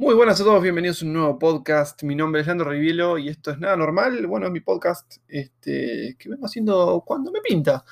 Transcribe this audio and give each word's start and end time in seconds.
Muy 0.00 0.14
buenas 0.14 0.40
a 0.40 0.44
todos, 0.44 0.62
bienvenidos 0.62 1.02
a 1.02 1.04
un 1.04 1.12
nuevo 1.12 1.38
podcast. 1.38 2.02
Mi 2.04 2.14
nombre 2.14 2.40
es 2.40 2.46
Leandro 2.46 2.70
Rivielo 2.70 3.18
y 3.18 3.28
esto 3.28 3.50
es 3.50 3.58
Nada 3.58 3.76
Normal. 3.76 4.26
Bueno, 4.26 4.46
es 4.46 4.52
mi 4.52 4.60
podcast 4.60 5.18
este, 5.28 6.16
que 6.18 6.30
vengo 6.30 6.46
haciendo 6.46 7.04
cuando 7.06 7.30
me 7.30 7.42
pinta. 7.42 7.84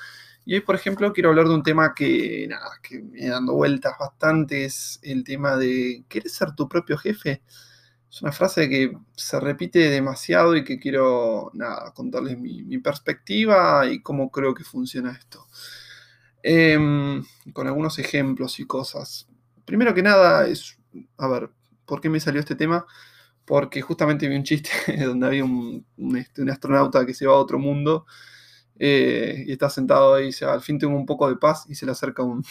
Y 0.43 0.55
hoy, 0.55 0.61
por 0.61 0.73
ejemplo, 0.73 1.13
quiero 1.13 1.29
hablar 1.29 1.47
de 1.47 1.53
un 1.53 1.61
tema 1.61 1.93
que, 1.93 2.47
nada, 2.49 2.71
que 2.81 2.99
me 2.99 3.27
dando 3.27 3.53
vueltas 3.53 3.93
bastante, 3.99 4.65
es 4.65 4.99
el 5.03 5.23
tema 5.23 5.55
de 5.55 6.03
¿quieres 6.07 6.33
ser 6.33 6.55
tu 6.55 6.67
propio 6.67 6.97
jefe? 6.97 7.43
Es 8.09 8.23
una 8.23 8.31
frase 8.31 8.67
que 8.67 8.97
se 9.15 9.39
repite 9.39 9.77
demasiado 9.77 10.55
y 10.55 10.63
que 10.63 10.79
quiero, 10.79 11.51
nada, 11.53 11.93
contarles 11.93 12.39
mi, 12.39 12.79
perspectiva 12.79 13.85
y 13.85 14.01
cómo 14.01 14.31
creo 14.31 14.55
que 14.55 14.63
funciona 14.63 15.11
esto. 15.11 15.45
Em, 16.41 17.23
con 17.53 17.67
algunos 17.67 17.99
ejemplos 17.99 18.59
y 18.59 18.65
cosas. 18.65 19.27
Primero 19.63 19.93
que 19.93 20.01
nada, 20.01 20.47
es, 20.47 20.79
a 21.15 21.27
ver, 21.27 21.51
¿Por 21.89 22.01
qué 22.01 22.07
me 22.07 22.19
salió 22.19 22.39
este 22.39 22.55
tema? 22.55 22.85
Porque 23.45 23.81
justamente 23.81 24.27
vi 24.27 24.35
un 24.35 24.43
chiste 24.43 24.69
donde 25.05 25.25
había 25.25 25.43
este, 26.19 26.43
un, 26.43 26.49
astronauta 26.51 27.03
que 27.03 27.15
se 27.15 27.25
va 27.25 27.33
a 27.33 27.37
otro 27.37 27.57
mundo 27.57 28.05
eh, 28.77 29.43
y 29.47 29.51
está 29.51 29.71
sentado 29.71 30.13
ahí 30.13 30.25
y 30.25 30.27
dice, 30.27 30.45
al 30.45 30.61
fin 30.61 30.77
tengo 30.77 30.95
un 30.95 31.07
poco 31.07 31.27
de 31.27 31.35
paz 31.35 31.65
y 31.67 31.73
se 31.73 31.87
le 31.87 31.93
acerca 31.93 32.21
un, 32.21 32.43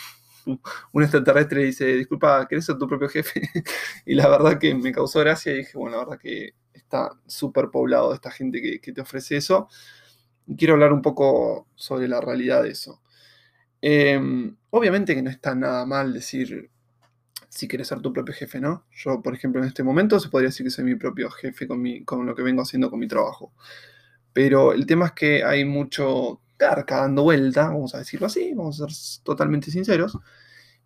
extraterrestre 0.95 1.63
y 1.63 1.67
dice, 1.67 1.87
disculpa, 1.95 2.49
¿querés 2.49 2.65
ser 2.65 2.79
tu 2.79 2.89
propio 2.89 3.09
jefe? 3.09 3.43
y 4.07 4.15
la 4.17 4.29
verdad 4.29 4.59
que 4.59 4.75
me 4.75 4.91
causó 4.91 5.21
gracia 5.21 5.53
y 5.53 5.59
dije, 5.59 5.79
bueno, 5.79 5.97
la 5.97 6.05
verdad 6.05 6.19
que 6.19 6.55
está 6.75 7.11
súper 7.29 7.71
poblado 7.71 8.13
esta 8.13 8.33
gente 8.33 8.61
que, 8.61 8.93
te 8.93 9.01
ofrece 9.01 9.37
eso. 9.37 9.69
Y 10.49 10.57
quiero 10.57 10.75
hablar 10.75 10.93
un 10.93 11.03
poco 11.03 11.69
sobre 11.77 12.09
la 12.09 12.21
realidad 12.21 12.65
de 12.65 12.71
eso. 12.71 13.03
Em, 13.81 14.57
obviamente 14.71 15.15
que 15.15 15.23
no 15.23 15.31
está 15.31 15.55
nada 15.55 15.87
mal 15.87 16.13
decir, 16.13 16.71
si 17.49 17.69
quieres 17.69 17.89
ser 17.89 18.01
tu 18.01 18.13
propio 18.13 18.35
jefe, 18.35 18.61
¿no? 18.61 18.85
Yo, 18.93 19.23
por 19.23 19.35
ejemplo, 19.35 19.61
en 19.63 19.69
este 19.69 19.83
momento 19.83 20.21
se 20.21 20.29
podría 20.29 20.49
decir 20.49 20.65
que 20.65 20.71
soy 20.71 20.85
mi 20.85 20.97
propio 20.97 21.31
jefe 21.31 21.67
con, 21.67 21.81
mi, 21.81 22.05
con 22.05 22.27
lo 22.27 22.35
que 22.35 22.43
vengo 22.43 22.63
haciendo 22.63 22.91
con 22.91 22.99
mi 22.99 23.09
trabajo. 23.09 23.53
Pero 24.33 24.73
el 24.73 24.87
tema 24.87 25.07
es 25.07 25.13
que 25.13 25.45
hay 25.45 25.65
mucho 25.65 26.41
carca 26.57 26.99
dando 26.99 27.23
vuelta, 27.23 27.69
vamos 27.69 27.95
a 27.95 27.99
decirlo 27.99 28.27
así, 28.27 28.53
vamos 28.55 28.81
a 28.81 28.89
ser 28.89 29.23
totalmente 29.25 29.71
sinceros. 29.71 30.19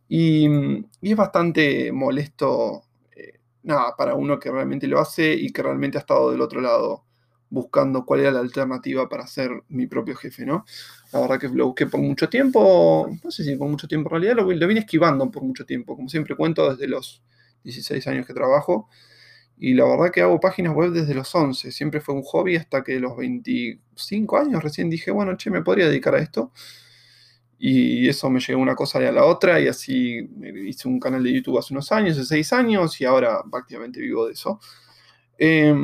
Y, 0.08 0.46
es 1.00 1.16
bastante 1.16 1.90
molesto, 1.92 2.84
eh, 3.16 3.40
nada, 3.62 3.96
para 3.96 4.14
uno 4.14 4.38
que 4.38 4.50
realmente 4.50 4.86
lo 4.86 5.00
hace 5.00 5.32
y 5.34 5.50
que 5.52 5.62
realmente 5.62 5.98
ha 5.98 6.00
estado 6.00 6.30
del 6.30 6.40
otro 6.42 6.60
lado 6.60 7.04
buscando 7.50 8.06
cuál 8.06 8.20
era 8.20 8.32
la 8.32 8.40
alternativa 8.40 9.08
para 9.08 9.26
ser 9.26 9.50
mi 9.68 9.86
propio 9.86 10.16
jefe, 10.16 10.46
¿no? 10.46 10.64
La 11.12 11.20
verdad 11.20 11.38
que 11.38 11.48
lo 11.48 11.66
busqué 11.66 11.86
por 11.86 12.00
mucho 12.00 12.28
tiempo, 12.28 13.08
no 13.22 13.30
sé 13.30 13.44
si 13.44 13.56
por 13.56 13.68
mucho 13.68 13.86
tiempo 13.86 14.08
en 14.08 14.22
realidad, 14.22 14.36
lo, 14.36 14.50
lo 14.50 14.66
vine 14.66 14.80
esquivando 14.80 15.30
por 15.30 15.42
mucho 15.42 15.66
tiempo, 15.66 15.94
como 15.94 16.08
siempre 16.08 16.36
cuento 16.36 16.70
desde 16.70 16.88
los 16.88 17.22
16 17.64 18.06
años 18.08 18.26
que 18.26 18.32
trabajo, 18.32 18.88
y 19.58 19.74
la 19.74 19.84
verdad 19.84 20.10
que 20.10 20.22
hago 20.22 20.40
páginas 20.40 20.74
web 20.74 20.90
desde 20.90 21.14
los 21.14 21.32
11, 21.34 21.70
siempre 21.70 22.00
fue 22.00 22.14
un 22.14 22.22
hobby 22.22 22.56
hasta 22.56 22.82
que 22.82 22.98
los 22.98 23.16
25 23.16 24.36
años 24.38 24.62
recién 24.62 24.90
dije, 24.90 25.10
bueno, 25.12 25.36
che, 25.36 25.50
me 25.50 25.62
podría 25.62 25.86
dedicar 25.86 26.14
a 26.16 26.18
esto. 26.18 26.52
Y 27.58 28.08
eso 28.08 28.28
me 28.28 28.40
llegó 28.40 28.60
una 28.60 28.74
cosa 28.74 28.98
a 28.98 29.12
la 29.12 29.24
otra 29.24 29.60
y 29.60 29.68
así 29.68 30.18
hice 30.66 30.88
un 30.88 30.98
canal 30.98 31.22
de 31.22 31.32
YouTube 31.32 31.58
hace 31.58 31.72
unos 31.72 31.92
años, 31.92 32.16
de 32.16 32.24
6 32.24 32.52
años, 32.52 33.00
y 33.00 33.04
ahora 33.04 33.40
prácticamente 33.48 34.00
vivo 34.00 34.26
de 34.26 34.32
eso. 34.32 34.58
Eh, 35.38 35.74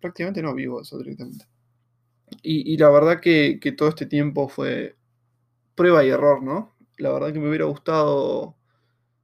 prácticamente 0.00 0.42
no 0.42 0.54
vivo 0.54 0.80
eso 0.80 0.96
directamente. 0.98 1.46
Y, 2.42 2.76
la 2.78 2.90
verdad 2.90 3.20
que, 3.20 3.58
todo 3.76 3.88
este 3.88 4.06
tiempo 4.06 4.48
fue 4.48 4.96
prueba 5.74 6.04
y 6.04 6.08
error, 6.08 6.42
¿no? 6.42 6.74
La 6.98 7.12
verdad 7.12 7.32
que 7.32 7.38
me 7.38 7.48
hubiera 7.48 7.66
gustado 7.66 8.56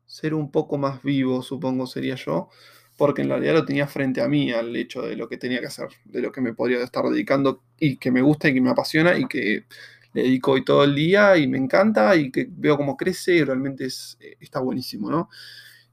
ser 0.07 0.35
un 0.35 0.51
poco 0.51 0.79
más 0.79 1.03
vivo, 1.03 1.43
supongo 1.43 1.87
sería 1.87 2.15
yo, 2.17 2.49
porque 2.97 3.23
en 3.23 3.29
realidad 3.31 3.55
lo 3.55 3.65
tenía 3.65 3.87
frente 3.87 4.21
a 4.21 4.29
mí 4.29 4.53
al 4.53 4.75
hecho 4.77 5.03
de 5.03 5.17
lo 5.17 5.29
que 5.29 5.39
tenía 5.39 5.61
que 5.61 5.67
hacer, 5.67 5.89
de 6.05 6.21
lo 6.23 6.31
que 6.31 6.41
me 6.41 6.55
podría 6.55 6.83
estar 6.83 7.05
dedicando 7.07 7.63
y 7.79 7.97
que 7.97 8.11
me 8.13 8.23
gusta 8.23 8.49
y 8.49 8.55
que 8.55 8.61
me 8.61 8.71
apasiona 8.71 9.19
y 9.19 9.27
que 9.27 9.65
le 10.13 10.23
dedico 10.23 10.53
hoy 10.53 10.65
todo 10.65 10.85
el 10.85 10.95
día 10.95 11.37
y 11.37 11.49
me 11.49 11.59
encanta 11.59 12.15
y 12.15 12.31
que 12.31 12.47
veo 12.49 12.77
cómo 12.77 12.97
crece 12.97 13.35
y 13.37 13.45
realmente 13.45 13.87
es, 13.87 14.17
está 14.41 14.61
buenísimo, 14.61 15.11
¿no? 15.11 15.29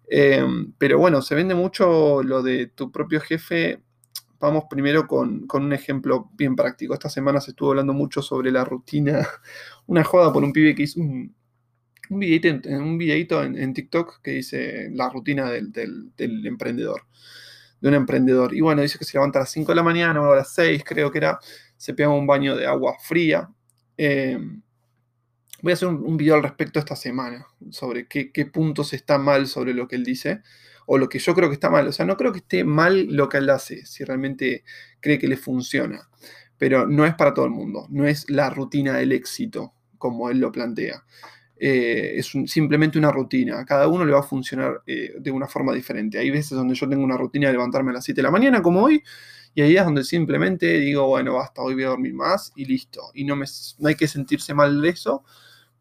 Em, 0.08 0.74
pero 0.78 1.00
bueno, 1.00 1.22
se 1.22 1.36
vende 1.36 1.56
mucho 1.56 2.22
lo 2.22 2.44
de 2.44 2.68
tu 2.68 2.92
propio 2.92 3.22
jefe 3.22 3.82
Vamos 4.42 4.64
primero 4.68 5.06
con, 5.08 5.48
un 5.54 5.72
ejemplo 5.72 6.32
bien 6.34 6.56
práctico. 6.56 6.96
Esta 6.96 7.10
semana 7.10 7.40
se 7.40 7.52
estuvo 7.52 7.70
hablando 7.70 7.94
mucho 7.94 8.24
sobre 8.24 8.52
la 8.52 8.66
rutina, 8.66 9.28
una 9.86 10.04
joda 10.04 10.34
por 10.34 10.44
un 10.44 10.52
pibe 10.52 10.74
que 10.74 10.82
hizo 10.82 11.00
un, 11.00 11.36
un 12.10 12.20
videito, 12.20 12.68
un 12.70 12.98
videito 12.98 13.44
en, 13.44 13.72
TikTok 13.72 14.20
que 14.24 14.32
dice 14.32 14.90
la 14.94 15.10
rutina 15.10 15.52
del, 15.52 16.12
emprendedor, 16.18 17.04
de 17.82 17.90
un 17.90 17.94
emprendedor. 17.94 18.56
Y 18.56 18.62
bueno, 18.62 18.82
dice 18.82 18.98
que 18.98 19.06
se 19.06 19.16
levanta 19.16 19.38
a 19.38 19.44
las 19.44 19.52
5 19.52 19.74
de 19.74 19.76
la 19.76 19.84
mañana 19.84 20.20
o 20.20 20.32
a 20.32 20.38
las 20.38 20.52
6, 20.56 20.84
creo 20.84 21.12
que 21.12 21.20
era, 21.20 21.40
se 21.78 21.94
pega 21.94 22.10
un 22.10 22.26
baño 22.26 22.56
de 22.56 22.66
agua 22.66 22.96
fría. 23.00 23.48
Eh, 23.96 24.40
voy 25.62 25.72
a 25.72 25.76
hacer 25.76 25.88
un, 25.88 26.18
video 26.18 26.34
al 26.34 26.42
respecto 26.42 26.80
esta 26.80 26.96
semana, 26.96 27.46
sobre 27.70 28.08
qué, 28.08 28.32
qué 28.32 28.48
puntos 28.48 28.92
está 28.94 29.20
mal 29.20 29.46
sobre 29.46 29.76
lo 29.76 29.88
que 29.88 29.98
él 29.98 30.04
dice 30.04 30.42
o 30.86 30.98
lo 30.98 31.10
que 31.10 31.20
yo 31.20 31.34
creo 31.36 31.50
que 31.50 31.56
está 31.56 31.70
mal. 31.70 31.88
O 31.88 31.92
sea, 31.92 32.06
no 32.06 32.18
creo 32.18 32.32
que 32.32 32.40
esté 32.40 32.64
mal 32.64 33.08
lo 33.10 33.30
que 33.30 33.38
él 33.38 33.50
hace, 33.50 33.86
si 33.86 34.04
realmente 34.04 34.64
cree 35.00 35.20
que 35.20 35.28
le 35.28 35.38
funciona. 35.38 36.10
Pero 36.58 36.86
no 36.88 37.06
es 37.06 37.16
para 37.16 37.34
todo 37.34 37.46
el 37.46 37.52
mundo, 37.52 37.88
no 37.90 38.06
es 38.06 38.30
la 38.30 38.50
rutina 38.50 38.98
del 38.98 39.12
éxito, 39.12 39.74
como 39.98 40.30
él 40.30 40.40
lo 40.40 40.52
plantea. 40.52 41.04
Eh, 41.64 42.18
es 42.18 42.32
simplemente 42.48 42.98
una 42.98 43.12
rutina. 43.12 43.60
A 43.60 43.66
cada 43.66 43.88
uno 43.88 44.04
le 44.04 44.14
va 44.14 44.20
a 44.22 44.24
funcionar 44.24 44.82
eh, 44.88 45.14
de 45.20 45.32
una 45.32 45.48
forma 45.48 45.74
diferente. 45.74 46.18
Hay 46.18 46.32
veces 46.32 46.52
donde 46.52 46.74
yo 46.74 46.90
tengo 46.90 47.04
una 47.04 47.18
rutina 47.18 47.48
de 47.48 47.54
levantarme 47.54 47.92
a 47.92 47.94
las 47.96 48.04
7 48.04 48.20
de 48.20 48.24
la 48.24 48.32
mañana, 48.32 48.64
como 48.64 48.82
hoy, 48.82 49.04
y 49.54 49.62
hay 49.62 49.70
días 49.70 49.86
donde 49.86 50.04
simplemente 50.04 50.80
digo, 50.80 51.08
bueno, 51.08 51.36
basta, 51.36 51.62
hoy 51.62 51.76
voy 51.76 51.84
a 51.84 51.90
dormir 51.90 52.16
más 52.16 52.52
y 52.56 52.66
listo. 52.66 53.12
Y 53.14 53.26
no, 53.26 53.36
no 53.36 53.88
hay 53.88 53.96
que 53.96 54.08
sentirse 54.08 54.54
mal 54.56 54.82
de 54.82 54.90
eso, 54.90 55.24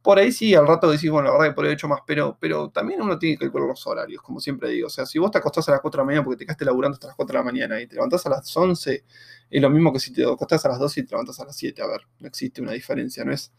por 0.03 0.19
ahí 0.19 0.33
sí, 0.33 0.55
al 0.55 0.67
rato 0.67 0.91
decís, 0.91 1.11
bueno, 1.11 1.29
la 1.29 1.33
verdad 1.33 1.49
que 1.49 1.55
por 1.55 1.65
ahí 1.65 1.73
he 1.73 1.75
hecho 1.75 1.89
más, 1.89 2.01
pero, 2.07 2.37
pero 2.41 2.71
también 2.71 3.03
uno 3.03 3.19
tiene 3.19 3.37
que 3.37 3.45
calcular 3.45 3.69
los 3.69 3.87
horarios, 3.87 4.23
como 4.23 4.41
siempre 4.41 4.71
digo. 4.71 4.87
O 4.87 4.91
sea, 4.91 5.05
si 5.07 5.19
vos 5.19 5.31
te 5.31 5.39
acostás 5.39 5.69
a 5.69 5.73
las 5.73 5.81
4 5.81 5.99
de 5.99 6.03
la 6.03 6.07
mañana 6.07 6.25
porque 6.25 6.39
te 6.39 6.47
quedaste 6.47 6.65
laburando 6.65 6.95
hasta 6.95 7.09
las 7.09 7.17
4 7.17 7.33
de 7.33 7.39
la 7.39 7.45
mañana 7.45 7.81
y 7.81 7.87
te 7.87 7.97
levantás 7.97 8.25
a 8.27 8.31
las 8.31 8.57
11, 8.57 9.05
es 9.51 9.63
lo 9.63 9.71
mismo 9.71 9.93
que 9.93 10.01
si 10.01 10.13
te 10.13 10.25
acostás 10.25 10.65
a 10.65 10.69
las 10.71 10.79
12 10.79 11.01
y 11.01 11.05
te 11.05 11.11
levantás 11.11 11.41
a 11.41 11.45
las 11.45 11.57
7. 11.57 11.83
A 11.83 11.87
ver, 11.87 12.01
no 12.19 12.29
existe 12.29 12.63
una 12.63 12.73
diferencia, 12.73 13.25
no 13.25 13.33
es 13.33 13.53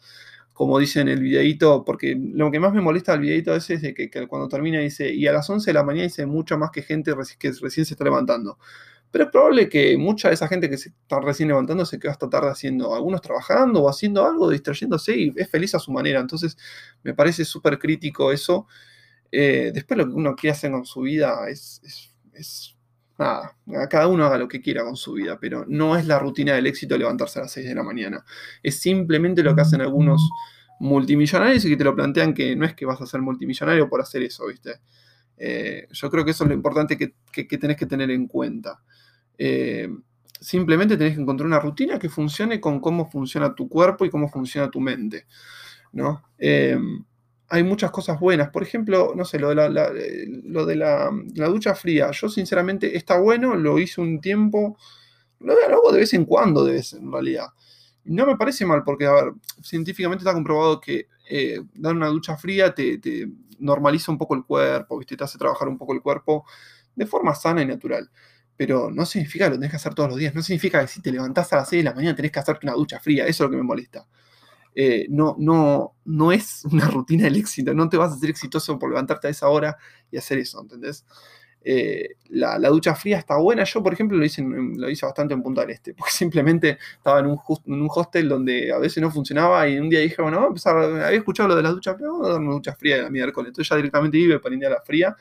como 0.54 0.78
dice 0.80 1.02
en 1.02 1.08
el 1.10 1.22
videito, 1.22 1.84
porque 1.86 2.16
lo 2.20 2.52
que 2.52 2.60
más 2.60 2.74
me 2.74 2.82
molesta 2.82 3.14
del 3.14 3.22
videito 3.22 3.56
ese 3.56 3.76
es 3.76 3.82
de 3.82 3.94
que, 3.94 4.10
cuando 4.28 4.48
termina 4.48 4.80
dice, 4.80 5.12
y 5.14 5.26
a 5.28 5.34
las 5.34 5.50
11 5.50 5.70
de 5.72 5.74
la 5.74 5.84
mañana 5.84 6.04
dice 6.04 6.26
mucha 6.26 6.58
más 6.58 6.72
que 6.72 6.84
gente 6.84 7.14
que 7.40 7.52
recién 7.62 7.86
se 7.86 7.94
está 7.94 8.04
levantando. 8.04 8.60
Pero 9.12 9.26
es 9.26 9.30
probable 9.30 9.68
que 9.68 9.98
mucha 9.98 10.30
de 10.30 10.36
esa 10.36 10.48
gente 10.48 10.70
que 10.70 10.78
se 10.78 10.90
está 10.90 11.20
recién 11.20 11.50
levantando 11.50 11.86
se 11.86 12.00
queda 12.00 12.14
hasta 12.14 12.30
tarde 12.30 12.50
haciendo, 12.50 12.96
algunos 12.96 13.22
trabajando 13.22 13.84
o 13.84 13.90
haciendo 13.90 14.26
algo, 14.26 14.50
distrayéndose 14.50 15.16
y 15.18 15.34
es 15.36 15.50
feliz 15.50 15.76
a 15.76 15.80
su 15.80 15.92
manera. 15.92 16.22
Entonces 16.22 16.58
me 17.04 17.14
parece 17.14 17.44
súper 17.44 17.78
crítico 17.78 18.32
eso. 18.32 18.68
Eh, 19.32 19.72
después 19.74 19.98
lo 19.98 20.08
que 20.08 20.14
uno 20.14 20.36
quiere 20.36 20.54
hacer 20.54 20.72
con 20.72 20.86
su 20.86 21.02
vida 21.02 21.50
es, 21.50 21.82
es, 22.34 22.78
nada, 23.18 23.56
cada 23.90 24.08
uno 24.08 24.26
haga 24.26 24.38
lo 24.38 24.48
que 24.48 24.62
quiera 24.62 24.84
con 24.84 24.96
su 24.96 25.14
vida, 25.14 25.38
pero 25.40 25.66
no 25.68 25.98
es 25.98 26.06
la 26.08 26.18
rutina 26.18 26.54
del 26.54 26.68
éxito 26.68 26.98
levantarse 26.98 27.40
a 27.40 27.44
las 27.44 27.52
6 27.52 27.68
de 27.68 27.76
la 27.76 27.84
mañana. 27.84 28.24
Es 28.64 28.80
simplemente 28.80 29.44
lo 29.44 29.54
que 29.54 29.62
hacen 29.62 29.82
algunos 29.82 30.22
multimillonarios 30.80 31.64
y 31.66 31.70
que 31.70 31.78
te 31.78 31.84
lo 31.84 31.96
plantean 31.96 32.34
que 32.34 32.56
no 32.56 32.66
es 32.66 32.74
que 32.74 32.86
vas 32.86 33.00
a 33.02 33.06
ser 33.06 33.22
multimillonario 33.22 33.88
por 33.88 34.02
hacer 34.02 34.24
eso, 34.24 34.48
¿viste? 34.48 34.80
Eh, 35.44 35.88
yo 35.92 36.12
creo 36.12 36.24
que 36.24 36.32
eso 36.32 36.44
es 36.44 36.50
lo 36.50 36.54
importante 36.54 36.96
que, 36.96 37.16
que 37.32 37.58
tenés 37.58 37.76
que 37.76 37.88
tener 37.88 38.12
en 38.12 38.28
cuenta. 38.28 38.80
Eh, 39.40 39.90
simplemente 40.40 40.98
tenés 40.98 41.16
que 41.16 41.22
encontrar 41.22 41.48
una 41.48 41.60
rutina 41.60 41.98
que 41.98 42.10
funcione 42.10 42.62
con 42.62 42.80
cómo 42.80 43.10
funciona 43.10 43.56
tu 43.56 43.68
cuerpo 43.68 44.06
y 44.06 44.12
cómo 44.12 44.30
funciona 44.30 44.70
tu 44.70 44.80
mente. 44.80 45.26
¿no? 45.94 46.22
Eh, 46.38 46.78
hay 47.50 47.64
muchas 47.64 47.90
cosas 47.90 48.20
buenas. 48.20 48.50
Por 48.50 48.62
ejemplo, 48.62 49.14
no 49.16 49.26
sé, 49.26 49.40
lo 49.40 49.50
de, 49.50 49.56
la, 49.56 49.70
lo 49.70 50.66
de 50.68 50.76
la, 50.76 51.10
ducha 51.48 51.74
fría. 51.74 52.12
Yo 52.12 52.30
sinceramente 52.30 52.96
está 52.96 53.20
bueno, 53.20 53.56
lo 53.56 53.80
hice 53.80 54.00
un 54.00 54.22
tiempo, 54.22 54.78
lo 55.40 55.54
hago 55.54 55.92
de 55.92 56.02
vez 56.02 56.14
en 56.14 56.26
cuando, 56.26 56.64
de 56.64 56.74
vez 56.74 56.94
en 56.94 57.12
realidad. 57.12 57.48
No 58.06 58.26
me 58.26 58.38
parece 58.38 58.66
mal 58.66 58.84
porque, 58.84 59.06
a 59.06 59.12
ver, 59.14 59.34
científicamente 59.64 60.24
está 60.24 60.34
comprobado 60.34 60.82
que 60.82 61.08
eh, 61.30 61.62
dar 61.74 61.96
una 61.96 62.08
ducha 62.08 62.38
fría 62.38 62.74
te, 62.74 63.00
normaliza 63.60 64.12
un 64.12 64.18
poco 64.18 64.36
el 64.36 64.44
cuerpo, 64.44 64.98
¿viste? 64.98 65.16
te 65.16 65.24
hace 65.24 65.38
trabajar 65.38 65.68
un 65.68 65.78
poco 65.78 65.94
el 65.94 66.02
cuerpo 66.02 66.46
de 66.96 67.06
forma 67.06 67.36
sana 67.36 67.62
y 67.62 67.66
natural 67.66 68.10
pero 68.62 68.92
no 68.92 69.08
significa 69.08 69.46
que 69.46 69.50
lo 69.50 69.56
tenés 69.56 69.72
que 69.72 69.78
hacer 69.78 69.96
todos 69.96 70.10
los 70.10 70.20
días. 70.20 70.36
No 70.36 70.44
significa 70.44 70.80
que 70.82 70.88
si 70.88 71.02
te 71.02 71.12
levantás 71.12 71.52
a 71.52 71.56
las 71.56 71.70
6 71.70 71.80
de 71.80 71.90
la 71.90 71.96
mañana 71.96 72.16
tenés 72.16 72.32
que 72.32 72.38
hacerte 72.38 72.68
una 72.68 72.76
ducha 72.76 73.00
fría. 73.00 73.26
Eso 73.26 73.44
es 73.44 73.48
lo 73.48 73.50
que 73.50 73.58
me 73.58 73.64
molesta. 73.64 74.06
Eh, 74.76 75.08
no, 75.10 75.36
no, 75.40 75.96
no 76.06 76.32
es 76.32 76.64
una 76.66 76.86
rutina 76.92 77.24
del 77.24 77.38
éxito. 77.38 77.74
No 77.74 77.90
te 77.90 77.98
vas 77.98 78.12
a 78.12 78.16
hacer 78.18 78.30
exitoso 78.30 78.78
por 78.78 78.90
levantarte 78.92 79.26
a 79.28 79.32
esa 79.32 79.50
hora 79.50 79.78
y 80.12 80.18
hacer 80.18 80.38
eso, 80.38 80.62
¿entendés? 80.62 81.08
Eh, 81.64 82.16
la, 82.30 82.58
ducha 82.70 82.96
fría 82.96 83.18
está 83.18 83.38
buena. 83.38 83.64
Yo, 83.64 83.84
por 83.84 83.94
ejemplo, 83.94 84.18
lo 84.18 84.26
hice, 84.26 84.44
lo 84.44 84.90
hice 84.90 85.06
bastante 85.06 85.34
en 85.34 85.44
Punta 85.44 85.62
del 85.62 85.72
Este, 85.72 85.94
porque 85.94 86.12
simplemente 86.14 86.78
estaba 86.98 87.20
en 87.20 87.28
un, 87.28 87.40
en 87.66 87.82
un 87.82 87.88
hostel 87.94 88.30
donde 88.30 88.72
a 88.72 88.78
veces 88.78 89.02
no 89.02 89.12
funcionaba 89.12 89.68
y 89.68 89.78
un 89.78 89.90
día 89.90 90.00
dije, 90.00 90.22
bueno, 90.22 90.38
vamos 90.38 90.66
a 90.66 90.72
empezar, 90.72 91.06
había 91.06 91.20
escuchado 91.20 91.50
lo 91.50 91.56
de 91.56 91.64
las 91.64 91.74
duchas 91.74 91.96
frías, 91.96 92.12
vamos 92.12 92.28
a 92.28 92.32
dar 92.32 92.42
una 92.42 92.52
ducha 92.54 92.76
fría 92.76 92.98
de 92.98 93.04
la 93.04 93.10
miércoles. 93.10 93.50
Entonces 93.50 93.70
ya 93.70 93.76
directamente 93.76 94.18
iba 94.18 94.40
para 94.40 94.56
a 94.56 94.70
la 94.70 94.82
fría 94.82 95.16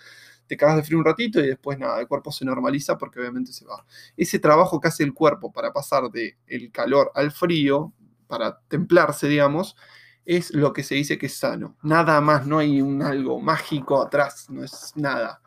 te 0.51 0.57
cagas 0.57 0.75
de 0.75 0.83
frío 0.83 0.99
un 0.99 1.05
ratito 1.05 1.39
y 1.39 1.47
después 1.47 1.79
nada, 1.79 2.01
el 2.01 2.09
cuerpo 2.09 2.33
se 2.33 2.45
normaliza 2.45 2.99
porque 2.99 3.21
obviamente 3.21 3.53
se 3.53 3.65
va. 3.65 3.87
Ese 4.17 4.41
trabajo 4.41 4.81
que 4.81 4.89
hace 4.89 5.05
el 5.05 5.15
cuerpo 5.15 5.53
para 5.53 5.73
pasar 5.73 6.11
del 6.11 6.35
el 6.49 6.73
calor 6.73 7.13
al 7.15 7.31
frío, 7.31 7.93
para 8.27 8.59
templarse, 8.67 9.29
digamos, 9.29 9.77
es 10.25 10.53
lo 10.53 10.73
que 10.73 10.83
se 10.83 10.97
dice 10.97 11.19
que 11.19 11.27
es 11.27 11.37
sano. 11.37 11.77
Nada 11.85 12.21
más, 12.21 12.49
no 12.49 12.59
hay 12.59 12.83
un 12.83 13.01
algo 13.01 13.41
mágico 13.41 14.03
atrás, 14.03 14.51
no 14.51 14.65
es 14.65 14.93
nada. 14.97 15.40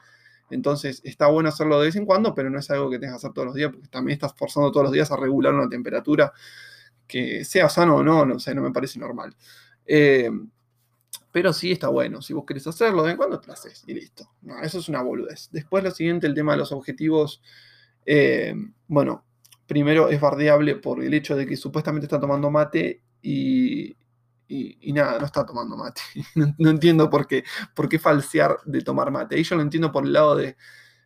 Entonces 0.54 1.02
está 1.04 1.28
bueno 1.28 1.50
hacerlo 1.50 1.80
de 1.80 1.88
vez 1.88 1.96
en 1.96 2.06
cuando, 2.06 2.34
pero 2.34 2.50
no 2.50 2.60
es 2.60 2.70
algo 2.72 2.90
que 2.90 3.00
tengas 3.00 3.16
que 3.16 3.28
hacer 3.28 3.34
todos 3.34 3.48
los 3.48 3.56
días, 3.56 3.72
porque 3.72 3.88
también 3.88 4.14
estás 4.14 4.34
forzando 4.36 4.72
todos 4.72 4.86
los 4.86 4.94
días 4.94 5.12
a 5.12 5.18
regular 5.18 5.54
una 5.54 5.70
temperatura 5.70 6.32
que 7.08 7.44
sea 7.46 7.70
sano 7.70 7.98
o 7.98 8.04
no, 8.04 8.26
no 8.26 8.40
sé, 8.40 8.56
no 8.56 8.62
me 8.62 8.72
parece 8.72 9.00
normal. 9.00 9.36
Eh, 9.86 10.30
pero 11.34 11.52
sí 11.52 11.72
está 11.72 11.88
bueno. 11.90 12.22
Si 12.22 12.32
vos 12.32 12.46
querés 12.46 12.66
hacerlo 12.68 13.02
de 13.02 13.08
vez 13.08 13.12
en 13.14 13.18
cuando, 13.18 13.40
te 13.40 13.52
haces 13.52 13.84
y 13.88 13.94
listo. 13.96 14.30
Eso 14.62 14.80
es 14.80 14.88
una 14.88 15.02
boludez. 15.02 15.50
Después 15.52 15.84
lo 15.84 15.90
siguiente, 15.90 16.28
el 16.28 16.36
tema 16.36 16.52
de 16.52 16.60
los 16.60 16.72
objetivos. 16.72 17.42
Eh, 18.06 18.54
bueno, 18.88 19.26
primero 19.66 20.10
es 20.10 20.22
bardeable 20.22 20.76
por 20.76 21.04
el 21.04 21.14
hecho 21.14 21.36
de 21.36 21.48
que 21.48 21.58
supuestamente 21.58 22.06
está 22.06 22.20
tomando 22.20 22.52
mate 22.52 23.02
y, 23.22 23.96
y, 24.82 24.94
nada, 24.94 25.20
no 25.20 25.26
está 25.26 25.46
tomando 25.46 25.76
mate. 25.76 26.02
No, 26.58 26.70
entiendo 26.70 27.10
por 27.10 27.28
qué, 27.28 27.44
por 27.74 27.90
qué 27.90 28.00
falsear 28.00 28.58
de 28.66 28.82
tomar 28.82 29.12
mate. 29.12 29.40
Y 29.40 29.44
yo 29.44 29.56
lo 29.56 29.62
entiendo 29.62 29.92
por 29.92 30.06
el 30.06 30.14
lado 30.14 30.36
de, 30.36 30.56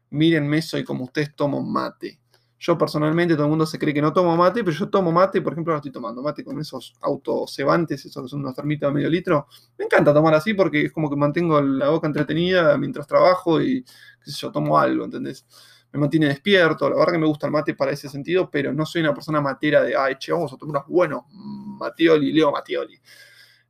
mírenme, 0.09 0.61
soy 0.61 0.83
como 0.83 1.05
ustedes 1.05 1.35
tomo 1.35 1.61
mate. 1.61 2.19
Yo 2.59 2.75
personalmente, 2.77 3.35
todo 3.35 3.45
el 3.45 3.51
mundo 3.51 3.67
se 3.67 3.77
cree 3.77 3.93
que 3.93 4.01
no 4.01 4.11
tomo 4.11 4.35
mate, 4.35 4.63
pero 4.63 4.75
yo 4.75 4.89
tomo 4.89 5.11
mate, 5.11 5.41
por 5.41 5.53
ejemplo, 5.53 5.73
ahora 5.73 5.79
estoy 5.79 5.91
tomando 5.91 6.23
mate 6.23 6.43
con 6.43 6.59
esos 6.59 6.95
autocebantes, 7.01 8.03
esos 8.03 8.23
que 8.23 8.29
son 8.29 8.39
unos 8.39 8.55
termitas 8.55 8.89
de 8.89 8.95
medio 8.95 9.09
litro. 9.09 9.47
Me 9.77 9.85
encanta 9.85 10.13
tomar 10.13 10.33
así 10.33 10.55
porque 10.55 10.85
es 10.85 10.91
como 10.91 11.09
que 11.09 11.15
mantengo 11.15 11.61
la 11.61 11.89
boca 11.89 12.07
entretenida 12.07 12.75
mientras 12.77 13.05
trabajo 13.05 13.61
y, 13.61 13.83
qué 13.83 14.31
sé 14.31 14.37
yo, 14.39 14.51
tomo 14.51 14.77
algo, 14.79 15.05
¿entendés? 15.05 15.45
Me 15.91 15.99
mantiene 15.99 16.27
despierto, 16.27 16.89
la 16.89 16.97
verdad 16.97 17.13
que 17.13 17.19
me 17.19 17.27
gusta 17.27 17.45
el 17.45 17.53
mate 17.53 17.75
para 17.75 17.91
ese 17.91 18.09
sentido, 18.09 18.49
pero 18.49 18.73
no 18.73 18.85
soy 18.85 19.01
una 19.01 19.13
persona 19.13 19.39
matera 19.39 19.83
de, 19.83 19.95
ay, 19.95 20.15
che, 20.19 20.33
vamos 20.33 20.51
a 20.51 20.57
tomar 20.57 20.77
unos 20.77 20.87
buenos 20.87 21.23
Matioli, 21.77 22.31
Leo 22.33 22.51
Matioli. 22.51 22.99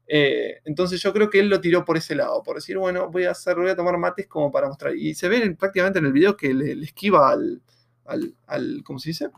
Eh, 0.07 0.62
entonces 0.63 1.01
yo 1.01 1.12
creo 1.12 1.30
que 1.30 1.39
él 1.39 1.50
lo 1.50 1.59
tiró 1.59 1.83
por 1.83 1.98
ese 1.98 2.15
lado, 2.15 2.42
por 2.42 2.56
decir, 2.56 2.77
bueno, 2.77 3.09
voy 3.12 3.25
a 3.25 3.31
hacer, 3.31 3.56
voy 3.57 3.69
a 3.69 3.75
tomar 3.75 3.98
mates 3.98 4.27
como 4.27 4.51
para 4.51 4.68
mostrar. 4.68 4.95
Y 4.95 5.13
se 5.13 5.27
ve 5.27 5.56
prácticamente 5.56 6.00
en 6.00 6.06
el 6.06 6.13
video 6.13 6.38
que 6.38 6.54
le, 6.54 6.71
esquiva 6.83 7.30
al, 7.31 7.62
al, 8.06 8.83
¿cómo 8.83 9.00
se 9.00 9.09
dice? 9.09 9.30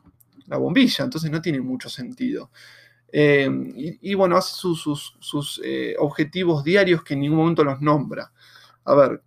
La 0.48 0.58
bombilla, 0.58 1.06
entonces 1.06 1.32
no 1.32 1.42
tiene 1.42 1.60
mucho 1.60 1.90
sentido. 1.90 2.52
Eh, 3.12 3.50
y, 4.02 4.14
bueno, 4.14 4.38
hace 4.38 4.54
sus, 4.56 5.62
eh, 5.64 5.96
objetivos 5.98 6.64
diarios 6.64 7.04
que 7.04 7.16
en 7.16 7.22
ningún 7.22 7.40
momento 7.40 7.64
los 7.64 7.82
nombra. 7.82 8.32
A 8.86 8.96
ver, 8.96 9.24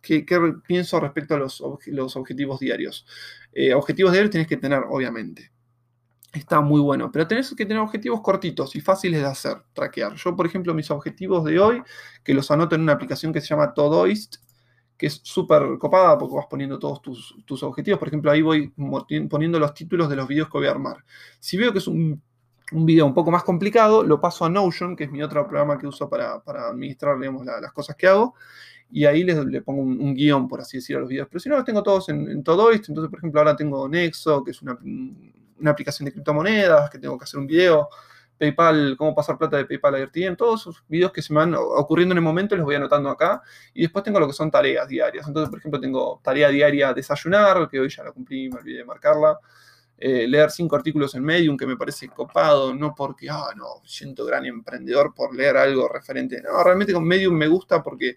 ¿qué, 0.00 0.24
pienso 0.66 0.98
respecto 1.00 1.34
a 1.34 1.38
los, 1.38 1.62
los 1.86 2.16
objetivos 2.16 2.60
diarios? 2.60 3.06
objetivos 3.74 4.12
diarios 4.12 4.30
tienes 4.30 4.46
que 4.48 4.56
tener, 4.56 4.84
obviamente 4.88 5.50
está 6.32 6.60
muy 6.60 6.80
bueno. 6.80 7.10
Pero 7.10 7.26
tenés 7.26 7.54
que 7.54 7.66
tener 7.66 7.82
objetivos 7.82 8.20
cortitos 8.20 8.76
y 8.76 8.80
fáciles 8.80 9.20
de 9.20 9.26
hacer, 9.26 9.62
traquear. 9.72 10.14
Yo, 10.14 10.36
por 10.36 10.46
ejemplo, 10.46 10.74
mis 10.74 10.90
objetivos 10.90 11.44
de 11.44 11.58
hoy, 11.58 11.82
que 12.22 12.34
los 12.34 12.50
anoto 12.50 12.74
en 12.74 12.82
una 12.82 12.92
aplicación 12.92 13.32
que 13.32 13.40
se 13.40 13.48
llama 13.48 13.74
Todoist, 13.74 14.36
que 14.96 15.06
es 15.06 15.20
súper 15.22 15.78
copada 15.78 16.18
porque 16.18 16.34
vas 16.34 16.46
poniendo 16.50 16.78
todos 16.78 17.00
tus, 17.00 17.62
objetivos. 17.62 17.98
Por 17.98 18.08
ejemplo, 18.08 18.30
ahí 18.30 18.42
voy 18.42 18.72
poniendo 19.30 19.58
los 19.58 19.72
títulos 19.72 20.08
de 20.08 20.16
los 20.16 20.26
videos 20.26 20.48
que 20.48 20.58
voy 20.58 20.66
a 20.66 20.72
armar. 20.72 21.04
Si 21.38 21.56
veo 21.56 21.72
que 21.72 21.78
es 21.78 21.86
un, 21.86 22.20
un 22.72 22.86
video 22.86 23.06
un 23.06 23.14
poco 23.14 23.30
más 23.30 23.44
complicado, 23.44 24.02
lo 24.02 24.20
paso 24.20 24.44
a 24.44 24.50
Notion, 24.50 24.96
que 24.96 25.04
es 25.04 25.10
mi 25.10 25.22
otro 25.22 25.46
programa 25.46 25.78
que 25.78 25.86
uso 25.86 26.08
para, 26.08 26.42
administrar 26.44 27.16
las 27.16 27.72
cosas 27.72 27.94
que 27.94 28.08
hago. 28.08 28.34
Y 28.90 29.04
ahí 29.04 29.22
le, 29.22 29.62
pongo 29.62 29.82
un, 29.82 30.14
guion, 30.14 30.48
por 30.48 30.62
así 30.62 30.78
decirlo, 30.78 30.98
a 30.98 31.00
los 31.02 31.10
videos. 31.10 31.28
Pero 31.30 31.40
si 31.40 31.48
no, 31.48 31.56
los 31.56 31.64
tengo 31.64 31.82
todos 31.82 32.08
en, 32.08 32.28
en 32.28 32.42
Todoist. 32.42 32.88
Entonces, 32.88 33.10
por 33.10 33.20
ejemplo, 33.20 33.40
ahora 33.40 33.54
tengo 33.54 33.88
Nexo, 33.88 34.42
que 34.42 34.50
es 34.50 34.62
una, 34.62 34.78
una 35.60 35.70
aplicación 35.70 36.06
de 36.06 36.12
criptomonedas, 36.12 36.90
que 36.90 36.98
tengo 36.98 37.18
que 37.18 37.24
hacer 37.24 37.38
un 37.40 37.46
video, 37.46 37.88
PayPal, 38.38 38.94
cómo 38.96 39.14
pasar 39.14 39.36
plata 39.36 39.56
de 39.56 39.64
PayPal 39.64 39.96
a 39.96 39.98
RTM, 40.06 40.36
todos 40.36 40.60
esos 40.60 40.84
videos 40.88 41.12
que 41.12 41.20
se 41.20 41.32
me 41.32 41.40
van 41.40 41.54
ocurriendo 41.54 42.12
en 42.12 42.18
el 42.18 42.24
momento 42.24 42.56
los 42.56 42.64
voy 42.64 42.76
anotando 42.76 43.10
acá. 43.10 43.42
Y 43.74 43.82
después 43.82 44.04
tengo 44.04 44.20
lo 44.20 44.26
que 44.26 44.32
son 44.32 44.50
tareas 44.50 44.86
diarias. 44.88 45.26
Entonces, 45.26 45.50
por 45.50 45.58
ejemplo, 45.58 45.80
tengo 45.80 46.20
tarea 46.22 46.48
diaria 46.48 46.94
desayunar, 46.94 47.68
que 47.68 47.80
hoy 47.80 47.88
ya 47.88 48.04
la 48.04 48.12
cumplí, 48.12 48.48
me 48.48 48.58
olvidé 48.58 48.78
de 48.78 48.84
marcarla. 48.84 49.38
Eh, 50.00 50.28
leer 50.28 50.52
cinco 50.52 50.76
artículos 50.76 51.16
en 51.16 51.24
Medium, 51.24 51.56
que 51.56 51.66
me 51.66 51.76
parece 51.76 52.08
copado, 52.08 52.72
no 52.72 52.94
porque, 52.94 53.28
ah, 53.28 53.48
no, 53.56 53.82
siento 53.84 54.24
gran 54.24 54.46
emprendedor 54.46 55.12
por 55.12 55.34
leer 55.34 55.56
algo 55.56 55.88
referente. 55.88 56.40
No, 56.40 56.62
realmente 56.62 56.92
con 56.92 57.04
Medium 57.04 57.34
me 57.34 57.48
gusta 57.48 57.82
porque 57.82 58.16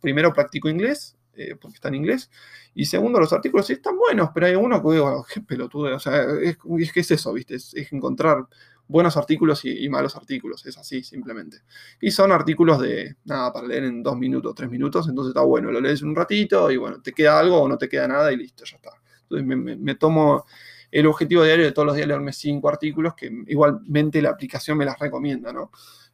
primero 0.00 0.32
practico 0.32 0.68
inglés, 0.68 1.17
eh, 1.38 1.54
porque 1.54 1.76
está 1.76 1.88
en 1.88 1.94
inglés. 1.94 2.30
Y 2.74 2.84
segundo, 2.86 3.20
los 3.20 3.32
artículos 3.32 3.66
sí 3.66 3.74
están 3.74 3.96
buenos, 3.96 4.30
pero 4.34 4.46
hay 4.46 4.56
uno 4.56 4.82
que 4.82 4.92
digo, 4.94 5.24
qué 5.32 5.40
pelotudo. 5.40 5.94
O 5.94 6.00
sea, 6.00 6.24
es, 6.42 6.58
que 6.92 7.00
es 7.00 7.10
eso, 7.12 7.32
¿viste? 7.32 7.54
Es, 7.54 7.74
encontrar 7.92 8.46
buenos 8.88 9.16
artículos 9.16 9.64
y, 9.64 9.88
malos 9.88 10.16
artículos. 10.16 10.66
Es 10.66 10.76
así, 10.78 11.04
simplemente. 11.04 11.58
Y 12.00 12.10
son 12.10 12.32
artículos 12.32 12.80
de, 12.80 13.14
nada, 13.24 13.52
para 13.52 13.68
leer 13.68 13.84
en 13.84 14.02
dos 14.02 14.16
minutos, 14.16 14.52
tres 14.56 14.68
minutos. 14.68 15.08
Entonces 15.08 15.30
está 15.30 15.42
bueno, 15.42 15.70
lo 15.70 15.80
lees 15.80 16.02
un 16.02 16.16
ratito 16.16 16.70
y 16.72 16.76
bueno, 16.76 17.00
te 17.00 17.12
queda 17.12 17.38
algo 17.38 17.62
o 17.62 17.68
no 17.68 17.78
te 17.78 17.88
queda 17.88 18.08
nada 18.08 18.32
y 18.32 18.36
listo, 18.36 18.64
ya 18.64 18.76
está. 18.76 18.90
Entonces 19.30 19.78
me, 19.78 19.94
tomo 19.94 20.44
el 20.90 21.06
objetivo 21.06 21.44
diario 21.44 21.66
de 21.66 21.72
todos 21.72 21.86
los 21.86 21.94
días 21.94 22.08
leerme 22.08 22.32
cinco 22.32 22.68
artículos 22.68 23.14
que 23.14 23.30
igualmente 23.46 24.20
la 24.22 24.30
aplicación 24.30 24.76
me 24.76 24.86
las 24.86 24.98
recomienda, 24.98 25.52
¿no? 25.52 25.70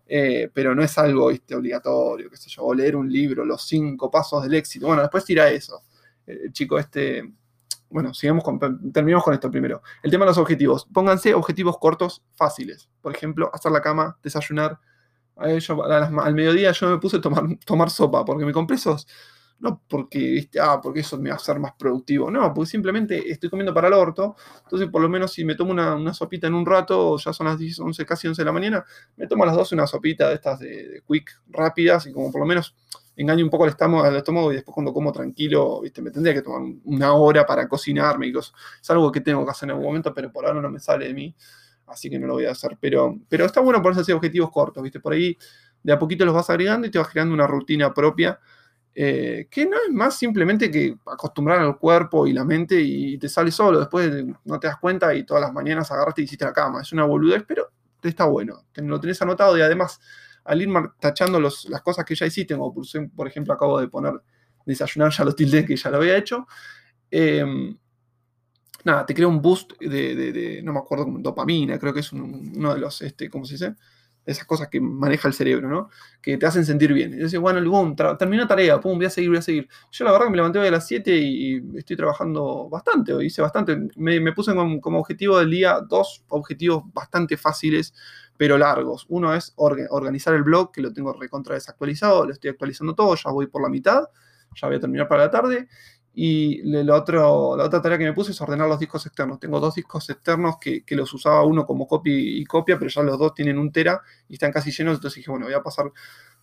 Eh, 0.07 0.51
pero 0.53 0.75
no 0.75 0.83
es 0.83 0.97
algo 0.99 1.27
obligatorio, 1.27 2.29
qué 2.29 2.37
sé 2.37 2.51
yo, 2.51 2.63
o 2.63 2.75
leer 2.75 2.95
un 2.95 3.11
libro, 3.11 3.45
los 3.45 3.63
cinco 3.67 4.11
pasos 4.11 4.43
del 4.43 4.55
éxito. 4.55 4.87
Bueno, 4.87 5.03
después 5.03 5.25
tira 5.25 5.51
eso. 5.51 5.83
El 6.27 6.53
chico 6.53 6.79
este, 6.79 7.33
bueno, 7.95 8.13
sigamos 8.13 8.43
con, 8.43 8.59
terminamos 8.93 9.25
con 9.25 9.35
esto 9.35 9.51
primero. 9.51 9.83
El 10.03 10.11
tema 10.11 10.25
de 10.25 10.31
los 10.31 10.39
objetivos. 10.39 10.87
Pónganse 10.93 11.33
objetivos 11.33 11.79
cortos, 11.79 12.23
fáciles. 12.35 12.89
Por 13.01 13.15
ejemplo, 13.15 13.51
hacer 13.55 13.73
la 13.73 13.81
cama, 13.81 14.19
desayunar. 14.23 14.81
al 15.37 16.35
mediodía 16.35 16.73
yo 16.73 16.91
me 16.91 16.99
puse 16.99 17.19
a 17.19 17.21
tomar, 17.21 17.45
tomar 17.65 17.91
sopa, 17.91 18.25
porque 18.25 18.45
me 18.45 18.53
compré 18.53 18.77
esos 18.77 19.07
no 19.61 19.81
porque, 19.89 20.49
ah, 20.61 20.81
porque 20.83 21.01
eso 21.01 21.19
me 21.19 21.31
va 21.31 21.37
a 21.37 21.39
hacer 21.39 21.59
más 21.59 21.73
productivo, 21.79 22.31
no, 22.31 22.53
porque 22.53 22.71
simplemente 22.71 23.31
estoy 23.31 23.49
comiendo 23.49 23.73
para 23.73 23.89
el 23.89 23.95
orto, 23.95 24.37
entonces 24.65 24.89
por 24.89 25.01
lo 25.01 25.09
menos 25.09 25.33
si 25.33 25.45
me 25.45 25.55
tomo 25.55 25.73
una, 25.73 26.13
sopita 26.13 26.47
en 26.47 26.55
un 26.55 26.67
rato, 26.67 27.17
ya 27.17 27.33
son 27.33 27.47
las 27.47 27.59
10, 27.59 27.81
11, 27.81 28.05
casi 28.05 28.29
11 28.29 28.43
de 28.43 28.47
la 28.47 28.53
mañana, 28.53 28.85
me 29.17 29.27
tomo 29.27 29.45
a 29.45 29.47
las 29.47 29.57
12 29.57 29.75
una 29.75 29.87
sopita 29.87 30.29
de 30.29 30.35
estas 30.35 30.59
de, 30.59 31.03
quick 31.07 31.41
rápidas 31.49 32.07
y 32.07 32.13
como 32.13 32.31
por 32.31 32.41
lo 32.41 32.47
menos 32.47 32.75
engaño 33.17 33.45
un 33.45 33.51
poco 33.51 33.65
el 33.65 33.71
estómago, 33.71 34.05
al 34.05 34.17
estómago 34.17 34.53
y 34.53 34.57
después 34.57 34.75
cuando 34.75 34.93
como 34.93 35.13
tranquilo, 35.13 35.81
¿viste? 35.81 36.03
me 36.03 36.11
tendría 36.11 36.35
que 36.35 36.43
tomar 36.43 36.63
una 36.85 37.15
hora 37.15 37.47
para 37.47 37.69
cocinarme 37.69 38.27
y 38.27 38.33
cosas. 38.33 38.55
Es 38.83 38.91
algo 38.91 39.11
que 39.13 39.21
tengo 39.21 39.45
que 39.45 39.51
hacer 39.51 39.69
en 39.69 39.71
algún 39.71 39.87
momento, 39.87 40.13
pero 40.13 40.33
por 40.33 40.47
ahora 40.47 40.61
no 40.61 40.69
me 40.69 40.81
sale 40.81 41.07
de 41.07 41.15
mí, 41.15 41.35
así 41.87 42.11
que 42.11 42.19
no 42.19 42.27
lo 42.27 42.35
voy 42.35 42.47
a 42.47 42.51
hacer. 42.51 42.77
Pero, 42.81 43.17
pero 43.29 43.47
está 43.47 43.61
bueno 43.61 43.81
ponerse 43.81 44.03
así 44.03 44.13
objetivos 44.13 44.51
cortos, 44.51 44.83
¿viste? 44.83 45.01
Por 45.01 45.13
ahí 45.13 45.39
de 45.83 45.93
a 45.93 45.99
poquito 45.99 46.25
los 46.25 46.35
vas 46.35 46.51
agregando 46.51 46.87
y 46.87 46.91
te 46.91 46.99
vas 46.99 47.09
creando 47.09 47.35
una 47.35 47.47
rutina 47.47 47.95
propia 47.95 48.41
eh, 48.97 49.49
que 49.51 49.67
no 49.67 49.77
es 49.77 49.93
más 49.93 50.17
simplemente 50.17 50.71
que 50.71 50.97
acostumbrar 51.07 51.59
al 51.59 51.79
cuerpo 51.79 52.27
y 52.27 52.33
la 52.33 52.45
mente 52.45 52.81
y 52.81 53.19
te 53.19 53.29
sale 53.29 53.51
solo, 53.51 53.81
después 53.81 54.25
no 54.45 54.61
te 54.61 54.69
das 54.69 54.77
cuenta 54.79 55.13
y 55.15 55.25
todas 55.25 55.43
las 55.43 55.53
mañanas 55.53 55.91
agarraste 55.91 56.23
y 56.23 56.25
hiciste 56.25 56.45
la 56.45 56.53
cama. 56.53 56.83
Es 56.83 56.93
una 56.93 57.05
boludez, 57.05 57.43
pero 57.47 57.71
te 58.01 58.09
está 58.09 58.25
bueno, 58.27 58.67
lo 58.77 59.01
tenés 59.01 59.21
anotado 59.23 59.59
y 59.59 59.63
además 59.63 60.01
al 60.45 60.63
ir 60.63 60.69
tachando 61.01 61.41
las 61.41 61.83
cosas 61.83 62.05
que 62.05 62.15
ya 62.15 62.27
hiciste, 62.27 62.57
como 62.57 62.75
por, 63.17 63.27
ejemplo 63.27 63.55
acabo 63.55 63.81
de 63.81 63.89
poner 63.89 64.21
desayunar, 64.67 65.11
ya 65.11 65.25
lo 65.25 65.35
tilde 65.35 65.65
que 65.65 65.77
ya 65.77 65.91
lo 65.91 65.97
había 65.97 66.17
hecho, 66.17 66.47
em, 67.11 67.77
nada, 68.85 69.07
te 69.07 69.15
crea 69.15 69.27
un 69.27 69.41
boost 69.41 69.73
de, 69.81 70.61
no 70.63 70.73
me 70.73 70.79
acuerdo, 70.79 71.07
dopamina, 71.19 71.79
creo 71.79 71.93
que 71.93 72.01
es 72.01 72.13
uno 72.13 72.75
de 72.75 72.81
los, 72.81 73.03
este, 73.03 73.31
¿cómo 73.31 73.45
se 73.45 73.55
dice? 73.55 73.75
Esas 74.27 74.47
cosas 74.47 74.69
que 74.69 74.81
maneja 74.81 75.29
el 75.29 75.35
cerebro, 75.35 75.69
¿no? 75.69 75.91
Que 76.23 76.39
te 76.39 76.47
hacen 76.47 76.65
sentir 76.65 76.93
bien. 76.93 77.15
Y 77.15 77.29
yo 77.29 77.41
bueno, 77.41 77.69
boom, 77.69 77.95
terminé 78.19 78.47
tarea, 78.47 78.81
pum, 78.81 78.97
voy 78.97 79.07
a 79.07 79.11
seguir, 79.11 79.31
voy 79.31 79.39
a 79.39 79.43
seguir. 79.43 79.69
Yo 79.91 80.05
la 80.05 80.13
verdad 80.13 80.27
que 80.27 80.31
me 80.31 80.37
levanté 80.37 80.59
hoy 80.59 80.69
a 80.69 80.71
las 80.71 80.87
7 80.87 81.15
y 81.15 81.63
estoy 81.77 81.97
trabajando 81.97 82.69
bastante, 82.69 83.13
hoy 83.13 83.27
hice 83.27 83.43
bastante. 83.43 83.77
Me, 83.97 84.33
puse 84.33 84.55
como, 84.55 84.99
objetivo 84.99 85.39
del 85.39 85.51
día 85.51 85.81
dos 85.81 86.25
objetivos 86.29 86.85
bastante 86.93 87.37
fáciles, 87.37 87.95
pero 88.37 88.57
largos. 88.59 89.07
Uno 89.09 89.35
es 89.35 89.53
organizar 89.57 90.35
el 90.35 90.43
blog, 90.43 90.73
que 90.73 90.81
lo 90.81 90.93
tengo 90.93 91.13
recontra 91.13 91.55
desactualizado, 91.55 92.25
lo 92.27 92.33
estoy 92.33 92.51
actualizando 92.51 92.95
todo, 92.95 93.15
ya 93.15 93.31
voy 93.31 93.47
por 93.47 93.63
la 93.63 93.69
mitad, 93.69 94.05
ya 94.55 94.69
voy 94.69 94.77
a 94.77 94.81
terminar 94.81 95.09
para 95.09 95.25
la 95.25 95.31
tarde. 95.31 95.69
Y 96.17 96.63
la 96.63 96.95
otra 96.95 97.83
tarea 97.83 97.99
que 97.99 98.05
me 98.05 98.13
puse 98.13 98.31
es 98.31 98.41
ordenar 98.41 98.69
los 98.69 98.79
discos 98.79 99.05
externos. 99.05 99.41
Tengo 99.41 99.59
dos 99.59 99.75
discos 99.75 100.09
externos 100.09 100.57
que, 100.61 100.85
los 100.91 101.13
usaba 101.13 101.43
uno 101.45 101.67
como 101.67 101.89
copy 101.89 102.41
y 102.41 102.45
copia, 102.45 102.79
pero 102.79 102.89
ya 102.89 103.03
los 103.03 103.19
dos 103.19 103.35
tienen 103.35 103.59
un 103.59 103.73
tera 103.73 104.01
y 104.29 104.35
están 104.35 104.53
casi 104.53 104.71
llenos. 104.71 104.95
Entonces 104.95 105.17
dije, 105.17 105.31
bueno, 105.33 105.47
voy 105.47 105.55
a 105.55 105.63
pasar 105.63 105.91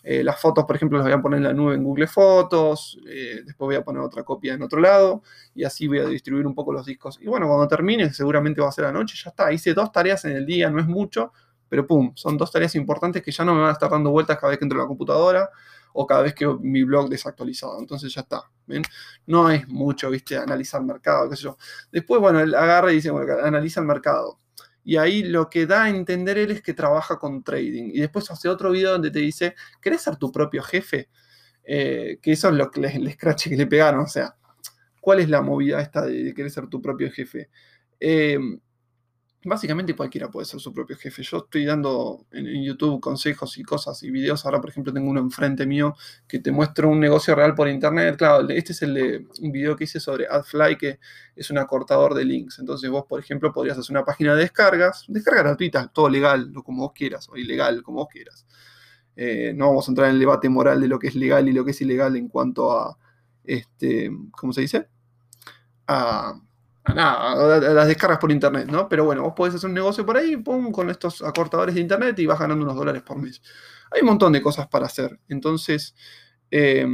eh, 0.03 0.25
las 0.25 0.41
fotos, 0.41 0.65
por 0.65 0.75
ejemplo, 0.75 0.97
las 0.97 1.07
voy 1.07 1.13
a 1.13 1.21
poner 1.21 1.37
en 1.37 1.43
la 1.43 1.53
nube 1.53 1.75
en 1.75 1.85
Google 1.85 2.07
Fotos. 2.07 2.99
Eh, 3.07 3.43
después 3.45 3.67
voy 3.67 3.75
a 3.75 3.83
poner 3.83 4.01
otra 4.01 4.23
copia 4.23 4.55
en 4.55 4.61
otro 4.61 4.81
lado. 4.81 5.23
Y 5.55 5.63
así 5.63 5.87
voy 5.87 5.99
a 5.99 6.05
distribuir 6.05 6.45
un 6.45 6.53
poco 6.53 6.73
los 6.73 6.85
discos. 6.85 7.17
Y 7.21 7.27
bueno, 7.27 7.47
cuando 7.47 7.65
termine, 7.69 8.11
seguramente 8.13 8.59
va 8.59 8.67
a 8.67 8.71
ser 8.73 8.83
la 8.83 8.91
noche, 8.91 9.15
ya 9.23 9.29
está. 9.29 9.53
Hice 9.53 9.73
dos 9.73 9.89
tareas 9.93 10.25
en 10.25 10.33
el 10.33 10.45
día, 10.45 10.69
no 10.69 10.81
es 10.81 10.87
mucho, 10.87 11.31
pero 11.69 11.87
pum, 11.87 12.11
son 12.15 12.35
dos 12.37 12.51
tareas 12.51 12.75
importantes 12.75 13.21
que 13.21 13.31
ya 13.31 13.45
no 13.45 13.53
me 13.53 13.61
van 13.61 13.69
a 13.69 13.73
estar 13.73 13.89
dando 13.89 14.11
vueltas 14.11 14.37
cada 14.37 14.49
vez 14.49 14.59
que 14.59 14.65
entro 14.65 14.79
a 14.79 14.83
la 14.83 14.87
computadora 14.89 15.49
o 15.93 16.07
cada 16.07 16.21
vez 16.23 16.33
que 16.33 16.47
mi 16.61 16.83
blog 16.83 17.09
desactualizado. 17.09 17.79
Entonces 17.79 18.13
ya 18.13 18.21
está. 18.21 18.43
No 19.25 19.49
es 19.49 19.67
mucho, 19.67 20.09
¿viste? 20.09 20.37
Analizar 20.37 20.83
mercado, 20.83 21.29
qué 21.29 21.35
sé 21.35 21.43
yo. 21.43 21.57
Después, 21.91 22.21
bueno, 22.21 22.39
él 22.39 22.55
agarra 22.55 22.91
y 22.91 22.95
dice, 22.95 23.11
bueno, 23.11 23.33
analiza 23.43 23.81
el 23.81 23.87
mercado. 23.87 24.39
Y 24.83 24.97
ahí 24.97 25.23
lo 25.23 25.49
que 25.49 25.65
da 25.67 25.83
a 25.83 25.89
entender 25.89 26.37
él 26.37 26.51
es 26.51 26.61
que 26.61 26.73
trabaja 26.73 27.19
con 27.19 27.43
trading. 27.43 27.91
Y 27.93 27.99
después 27.99 28.29
hace 28.31 28.49
otro 28.49 28.71
video 28.71 28.91
donde 28.93 29.11
te 29.11 29.19
dice, 29.19 29.55
¿querés 29.81 30.01
ser 30.01 30.15
tu 30.15 30.31
propio 30.31 30.63
jefe? 30.63 31.09
Eh, 31.63 32.19
que 32.21 32.31
eso 32.31 32.49
es 32.49 32.55
lo 32.55 32.71
que 32.71 32.81
el 32.81 33.11
scratch 33.13 33.49
que 33.49 33.57
le 33.57 33.67
pegaron. 33.67 34.01
O 34.01 34.07
sea, 34.07 34.35
¿cuál 34.99 35.19
es 35.19 35.29
la 35.29 35.41
movida 35.41 35.81
esta 35.81 36.05
de, 36.05 36.33
querer 36.33 36.51
ser 36.51 36.67
tu 36.67 36.81
propio 36.81 37.11
jefe? 37.11 37.49
Eh, 37.99 38.39
Básicamente 39.43 39.95
cualquiera 39.95 40.29
puede 40.29 40.45
ser 40.45 40.59
su 40.59 40.71
propio 40.71 40.95
jefe. 40.95 41.23
Yo 41.23 41.37
estoy 41.37 41.65
dando 41.65 42.27
en, 42.31 42.63
YouTube 42.63 43.01
consejos 43.01 43.57
y 43.57 43.63
cosas 43.63 44.03
y 44.03 44.11
videos. 44.11 44.45
Ahora, 44.45 44.61
por 44.61 44.69
ejemplo, 44.69 44.93
tengo 44.93 45.09
uno 45.09 45.19
enfrente 45.19 45.65
mío 45.65 45.95
que 46.27 46.37
te 46.37 46.51
muestra 46.51 46.85
un 46.85 46.99
negocio 46.99 47.33
real 47.33 47.55
por 47.55 47.67
internet. 47.67 48.17
Claro, 48.17 48.47
este 48.49 48.73
es 48.73 48.83
el 48.83 48.93
de 48.93 49.27
un 49.41 49.51
video 49.51 49.75
que 49.75 49.85
hice 49.85 49.99
sobre 49.99 50.27
AdFly, 50.27 50.77
que 50.77 50.99
es 51.35 51.49
un 51.49 51.57
acortador 51.57 52.13
de 52.13 52.23
links. 52.23 52.59
Entonces 52.59 52.87
vos, 52.91 53.05
por 53.09 53.19
ejemplo, 53.19 53.51
podrías 53.51 53.79
hacer 53.79 53.95
una 53.95 54.05
página 54.05 54.35
de 54.35 54.41
descargas, 54.41 55.05
descarga 55.07 55.41
gratuita, 55.41 55.87
todo 55.87 56.07
legal, 56.07 56.51
como 56.63 56.83
vos 56.83 56.91
quieras, 56.93 57.27
o 57.27 57.35
ilegal, 57.35 57.81
como 57.81 57.97
vos 58.01 58.09
quieras. 58.11 58.45
Eh, 59.15 59.53
no 59.55 59.67
vamos 59.69 59.87
a 59.87 59.91
entrar 59.91 60.07
en 60.09 60.15
el 60.15 60.19
debate 60.19 60.49
moral 60.49 60.79
de 60.81 60.87
lo 60.87 60.99
que 60.99 61.07
es 61.07 61.15
legal 61.15 61.49
y 61.49 61.53
lo 61.53 61.65
que 61.65 61.71
es 61.71 61.81
ilegal 61.81 62.15
en 62.15 62.27
cuanto 62.27 62.71
a, 62.71 62.95
este, 63.43 64.11
¿cómo 64.31 64.53
se 64.53 64.61
dice? 64.61 64.87
A 65.87 66.39
nada, 66.95 67.59
las 67.59 67.87
descargas 67.87 68.19
por 68.19 68.31
internet, 68.31 68.67
¿no? 68.69 68.89
Pero 68.89 69.05
bueno, 69.05 69.23
vos 69.23 69.33
podés 69.35 69.55
hacer 69.55 69.69
un 69.69 69.75
negocio 69.75 70.05
por 70.05 70.17
ahí, 70.17 70.37
pum, 70.37 70.71
con 70.71 70.89
estos 70.89 71.21
acortadores 71.21 71.75
de 71.75 71.81
internet 71.81 72.17
y 72.19 72.25
vas 72.25 72.39
ganando 72.39 72.63
unos 72.63 72.75
dólares 72.75 73.03
por 73.03 73.17
mes. 73.17 73.41
Hay 73.91 74.01
un 74.01 74.07
montón 74.07 74.33
de 74.33 74.41
cosas 74.41 74.67
para 74.67 74.85
hacer. 74.87 75.19
Entonces, 75.27 75.95
eh, 76.49 76.87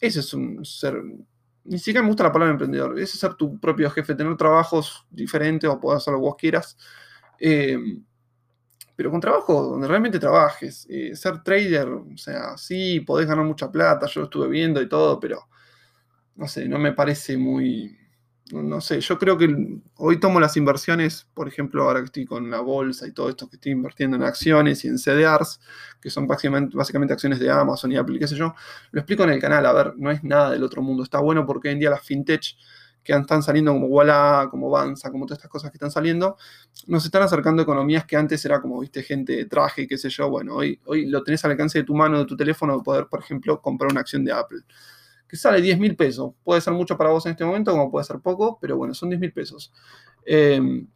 ese 0.00 0.20
es 0.20 0.34
un 0.34 0.64
ser. 0.64 1.02
Ni 1.64 1.78
siquiera 1.78 2.02
me 2.02 2.08
gusta 2.08 2.24
la 2.24 2.32
palabra 2.32 2.52
emprendedor. 2.52 2.94
Ese 2.94 3.14
es 3.14 3.20
ser 3.20 3.34
tu 3.34 3.58
propio 3.58 3.90
jefe, 3.90 4.14
tener 4.14 4.36
trabajos 4.36 5.06
diferentes 5.10 5.68
o 5.68 5.80
poder 5.80 5.98
hacer 5.98 6.12
lo 6.12 6.20
que 6.20 6.24
vos 6.24 6.36
quieras. 6.36 6.76
Eh, 7.38 7.78
pero 8.96 9.10
con 9.10 9.20
trabajo 9.20 9.62
donde 9.62 9.86
realmente 9.86 10.18
trabajes. 10.18 10.86
Eh, 10.88 11.14
ser 11.14 11.42
trader, 11.42 11.88
o 11.88 12.16
sea, 12.16 12.56
sí, 12.56 13.00
podés 13.00 13.28
ganar 13.28 13.44
mucha 13.44 13.70
plata, 13.70 14.06
yo 14.06 14.20
lo 14.22 14.24
estuve 14.26 14.48
viendo 14.48 14.80
y 14.80 14.88
todo, 14.88 15.20
pero 15.20 15.48
no 16.36 16.48
sé, 16.48 16.68
no 16.68 16.78
me 16.78 16.92
parece 16.92 17.36
muy 17.36 17.98
no 18.52 18.80
sé, 18.80 19.00
yo 19.00 19.18
creo 19.18 19.36
que 19.36 19.80
hoy 19.96 20.20
tomo 20.20 20.38
las 20.38 20.56
inversiones, 20.56 21.26
por 21.34 21.48
ejemplo, 21.48 21.82
ahora 21.82 22.00
que 22.00 22.06
estoy 22.06 22.24
con 22.26 22.48
la 22.50 22.60
bolsa 22.60 23.06
y 23.06 23.12
todo 23.12 23.28
esto, 23.28 23.48
que 23.48 23.56
estoy 23.56 23.72
invirtiendo 23.72 24.16
en 24.16 24.22
acciones 24.22 24.84
y 24.84 24.88
en 24.88 24.98
CDRs, 24.98 25.60
que 26.00 26.10
son 26.10 26.28
básicamente, 26.28 26.76
básicamente 26.76 27.12
acciones 27.12 27.40
de 27.40 27.50
Amazon 27.50 27.90
y 27.90 27.96
Apple, 27.96 28.18
qué 28.18 28.28
sé 28.28 28.36
yo, 28.36 28.54
lo 28.92 29.00
explico 29.00 29.24
en 29.24 29.30
el 29.30 29.40
canal, 29.40 29.66
a 29.66 29.72
ver, 29.72 29.94
no 29.96 30.10
es 30.12 30.22
nada 30.22 30.52
del 30.52 30.62
otro 30.62 30.80
mundo, 30.80 31.02
está 31.02 31.18
bueno 31.18 31.44
porque 31.44 31.68
hoy 31.68 31.74
en 31.74 31.80
día 31.80 31.90
las 31.90 32.02
fintech 32.02 32.56
que 33.02 33.12
están 33.12 33.42
saliendo 33.42 33.72
como 33.72 33.86
Walla, 33.86 34.48
como 34.50 34.68
Banza, 34.68 35.10
como 35.10 35.26
todas 35.26 35.38
estas 35.38 35.50
cosas 35.50 35.70
que 35.70 35.76
están 35.76 35.92
saliendo, 35.92 36.36
nos 36.86 37.04
están 37.04 37.22
acercando 37.22 37.62
a 37.62 37.64
economías 37.64 38.04
que 38.04 38.16
antes 38.16 38.44
era 38.44 38.60
como, 38.60 38.80
viste, 38.80 39.02
gente 39.02 39.32
de 39.34 39.44
traje, 39.46 39.86
qué 39.86 39.96
sé 39.96 40.08
yo, 40.08 40.28
bueno, 40.28 40.56
hoy, 40.56 40.80
hoy 40.86 41.06
lo 41.06 41.22
tenés 41.22 41.44
al 41.44 41.52
alcance 41.52 41.78
de 41.78 41.84
tu 41.84 41.94
mano, 41.94 42.18
de 42.18 42.26
tu 42.26 42.36
teléfono, 42.36 42.76
de 42.76 42.82
poder, 42.82 43.06
por 43.06 43.20
ejemplo, 43.20 43.60
comprar 43.60 43.90
una 43.90 44.00
acción 44.00 44.24
de 44.24 44.32
Apple 44.32 44.60
que 45.28 45.36
sale 45.36 45.60
10 45.60 45.78
mil 45.78 45.96
pesos. 45.96 46.32
Puede 46.44 46.60
ser 46.60 46.72
mucho 46.72 46.96
para 46.96 47.10
vos 47.10 47.26
en 47.26 47.32
este 47.32 47.44
momento, 47.44 47.70
como 47.72 47.90
puede 47.90 48.04
ser 48.04 48.20
poco, 48.20 48.58
pero 48.60 48.76
bueno, 48.76 48.94
son 48.94 49.10
10 49.10 49.20
mil 49.20 49.32
pesos. 49.32 49.72
Em, 50.24 50.86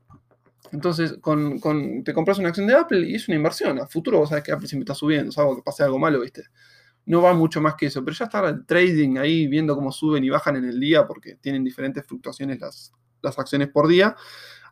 entonces, 0.73 1.17
con, 1.21 1.59
te 2.05 2.15
compras 2.15 2.39
una 2.39 2.49
acción 2.49 2.67
de 2.67 2.75
Apple 2.75 3.09
y 3.09 3.15
es 3.15 3.29
una 3.29 3.37
inversión. 3.37 3.79
A 3.81 3.87
futuro 3.87 4.19
vos 4.19 4.29
sabés 4.29 4.45
que 4.45 4.53
Apple 4.53 4.69
siempre 4.69 4.85
está 4.85 4.95
subiendo, 4.95 5.33
salvo 5.33 5.57
que 5.57 5.63
pase 5.63 5.83
algo 5.83 5.99
malo, 5.99 6.21
¿viste? 6.21 6.45
No 7.07 7.23
va 7.23 7.35
mucho 7.35 7.61
más 7.61 7.75
que 7.75 7.87
eso, 7.87 8.05
pero 8.05 8.17
ya 8.17 8.27
está 8.27 8.49
el 8.49 8.65
trading 8.67 9.17
ahí 9.19 9.47
viendo 9.49 9.75
cómo 9.75 9.91
suben 9.91 10.23
y 10.23 10.31
bajan 10.31 10.57
en 10.57 10.65
el 10.67 10.79
día 10.79 11.07
porque 11.07 11.37
tienen 11.37 11.65
diferentes 11.65 12.07
fluctuaciones 12.07 12.61
las, 12.61 12.93
las 13.23 13.39
acciones 13.39 13.69
por 13.69 13.89
día. 13.89 14.15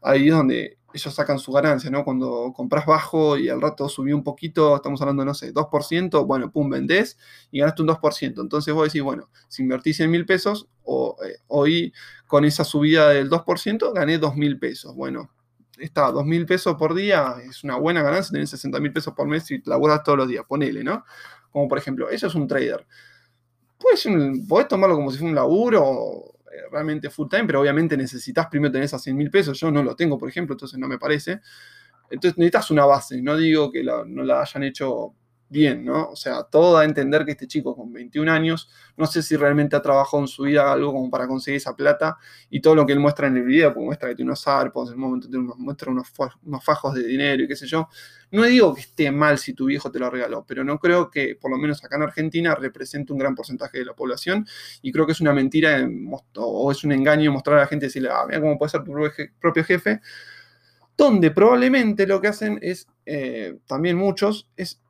Ahí 0.03 0.29
es 0.29 0.35
donde 0.35 0.79
ellos 0.93 1.15
sacan 1.15 1.39
su 1.39 1.53
ganancia, 1.53 1.91
¿no? 1.91 2.05
Cuando 2.05 2.53
compras 2.55 2.87
bajo 2.87 3.37
y 3.37 3.49
al 3.49 3.61
rato 3.61 3.89
subió 3.89 4.17
un 4.17 4.25
poquito, 4.25 4.77
estamos 4.77 5.01
hablando, 5.03 5.25
no 5.25 5.35
sé, 5.35 5.53
2%, 5.53 6.27
bueno, 6.27 6.51
pum, 6.51 6.71
vendés 6.71 7.19
y 7.51 7.61
ganaste 7.61 7.83
un 7.83 7.89
2%. 7.89 8.41
Entonces 8.41 8.73
vos 8.73 8.85
decís, 8.85 9.03
bueno, 9.03 9.29
si 9.49 9.63
invertís 9.63 9.97
100 9.97 10.11
mil 10.11 10.25
pesos, 10.27 10.69
o, 10.83 11.17
eh, 11.25 11.37
hoy 11.49 11.93
con 12.27 12.45
esa 12.45 12.65
subida 12.65 13.11
del 13.11 13.29
2%, 13.29 13.93
gané 13.93 14.19
2 14.19 14.37
mil 14.37 14.59
pesos. 14.59 14.95
Bueno, 14.95 15.31
está 15.79 16.11
2 16.11 16.25
mil 16.25 16.47
pesos 16.47 16.77
por 16.77 16.95
día, 16.95 17.35
es 17.49 17.65
una 17.65 17.77
buena 17.77 18.03
ganancia, 18.03 18.33
tenés 18.33 18.51
60 18.51 18.81
mil 18.81 18.93
pesos 18.93 19.13
por 19.15 19.29
mes 19.29 19.51
y 19.51 19.63
laburas 19.67 20.03
todos 20.03 20.19
los 20.19 20.29
días, 20.29 20.45
ponele, 20.49 20.83
¿no? 20.83 21.05
Como 21.53 21.69
por 21.69 21.79
ejemplo, 21.79 22.09
eso 22.09 22.27
es 22.27 22.35
un 22.35 22.47
trader. 22.47 22.87
Puedes, 23.79 24.09
podés 24.49 24.69
tomarlo 24.69 24.97
como 24.97 25.11
si 25.11 25.19
fuera 25.19 25.31
un 25.31 25.37
laburo 25.37 26.38
realmente 26.71 27.11
full 27.11 27.29
time, 27.29 27.45
pero 27.45 27.61
obviamente 27.61 27.97
necesitas 27.97 28.47
primero 28.49 28.73
tener 28.73 28.87
esas 28.87 29.03
100 29.03 29.17
mil 29.17 29.31
pesos. 29.31 29.59
Yo 29.59 29.71
no 29.71 29.83
lo 29.83 29.95
tengo, 29.97 30.19
por 30.19 30.29
ejemplo, 30.29 30.55
entonces 30.55 30.79
no 30.79 30.89
me 30.89 30.99
parece. 30.99 31.41
Entonces 32.11 32.39
necesitas 32.39 32.71
una 32.71 32.85
base. 32.87 33.21
No 33.23 33.37
digo 33.37 33.71
que 33.71 33.83
no 33.83 34.23
la 34.23 34.43
hayan 34.43 34.63
hecho 34.63 35.15
bien, 35.49 35.85
¿no? 35.85 36.11
O 36.11 36.17
sea, 36.17 36.45
todo 36.45 36.75
da 36.75 36.81
a 36.81 36.85
entender 36.85 37.25
que 37.25 37.33
este 37.33 37.47
chico 37.47 37.75
con 37.75 37.93
21 37.93 38.31
años, 38.31 38.69
no 38.97 39.07
sé 39.07 39.23
si 39.23 39.37
realmente 39.37 39.77
ha 39.77 39.83
trabajado 39.83 40.23
en 40.23 40.29
su 40.29 40.43
vida 40.43 40.71
algo 40.73 40.93
como 40.93 41.11
para 41.11 41.27
conseguir 41.27 41.57
esa 41.57 41.75
plata 41.75 42.19
y 42.51 42.61
todo 42.61 42.75
lo 42.75 42.85
que 42.87 42.93
él 42.93 43.01
muestra 43.01 43.29
en 43.29 43.37
el 43.37 43.45
video, 43.45 43.73
porque 43.73 43.87
muestra 43.87 44.09
que 44.09 44.15
tiene 44.17 44.31
unos 44.31 44.47
arpos, 44.47 44.89
en 44.89 44.95
el 44.95 44.99
momento 45.01 45.29
muestra 45.57 45.91
unos, 45.91 46.09
unos, 46.43 46.65
fajos 46.65 46.95
de 46.95 47.05
dinero 47.05 47.43
y 47.43 47.49
qué 47.49 47.57
sé 47.57 47.67
yo. 47.67 47.89
No 48.31 48.43
digo 48.45 48.75
que 48.75 48.83
esté 48.83 49.11
mal 49.11 49.39
si 49.39 49.55
tu 49.55 49.67
viejo 49.67 49.91
te 49.91 49.99
lo 49.99 50.11
regaló, 50.11 50.45
pero 50.47 50.63
no 50.65 50.79
creo 50.79 51.11
que, 51.11 51.35
por 51.41 51.51
lo 51.51 51.57
menos 51.57 51.83
acá 51.83 51.97
en 51.97 52.03
Argentina, 52.03 52.55
represente 52.55 53.13
un 53.13 53.19
gran 53.19 53.35
porcentaje 53.35 53.79
de 53.79 53.87
la 53.87 53.95
población 53.95 54.47
y 54.83 54.93
creo 54.93 55.07
que 55.07 55.13
es 55.13 55.21
una 55.21 55.33
mentira 55.33 55.89
o 56.37 56.71
es 56.71 56.85
un 56.85 56.93
engaño 56.93 57.33
mostrar 57.33 57.57
a 57.57 57.61
la 57.61 57.67
gente 57.67 57.87
y 57.87 57.89
decirle, 57.89 58.11
ah, 58.13 58.25
mira 58.27 58.41
cómo 58.41 58.59
puede 58.59 58.71
ser 58.71 58.85
tu 58.85 58.93
propio 59.41 59.65
jefe 59.65 60.01
donde 60.99 61.31
probablemente 61.31 62.07
lo 62.09 62.21
que 62.21 62.27
hacen 62.27 62.59
es, 62.61 62.89
eh, 63.07 63.57
también 63.67 63.97
muchos, 63.97 64.49
es 64.57 64.83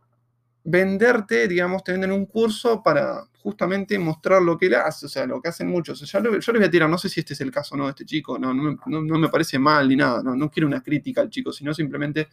venderte, 0.70 1.48
digamos, 1.48 1.82
te 1.82 1.92
venden 1.92 2.12
un 2.12 2.26
curso 2.26 2.82
para 2.82 3.24
justamente 3.42 3.98
mostrar 3.98 4.42
lo 4.42 4.58
que 4.58 4.66
él 4.66 4.74
hace, 4.74 5.06
o 5.06 5.08
sea, 5.08 5.24
lo 5.24 5.40
que 5.40 5.48
hacen 5.48 5.66
muchos. 5.68 6.00
yo 6.00 6.20
les 6.20 6.46
voy 6.46 6.64
a 6.64 6.70
tirar, 6.70 6.90
no 6.90 6.98
sé 6.98 7.08
si 7.08 7.20
este 7.20 7.32
es 7.32 7.40
el 7.40 7.50
caso, 7.50 7.74
¿no? 7.74 7.84
De 7.84 7.90
este 7.90 8.04
chico, 8.04 8.38
no, 8.38 8.52
no, 8.52 9.18
me 9.18 9.28
parece 9.30 9.58
mal 9.58 9.88
ni 9.88 9.96
nada, 9.96 10.22
no, 10.22 10.36
no 10.36 10.50
quiero 10.50 10.66
una 10.66 10.82
crítica 10.82 11.22
al 11.22 11.30
chico, 11.30 11.52
sino 11.52 11.72
simplemente 11.72 12.28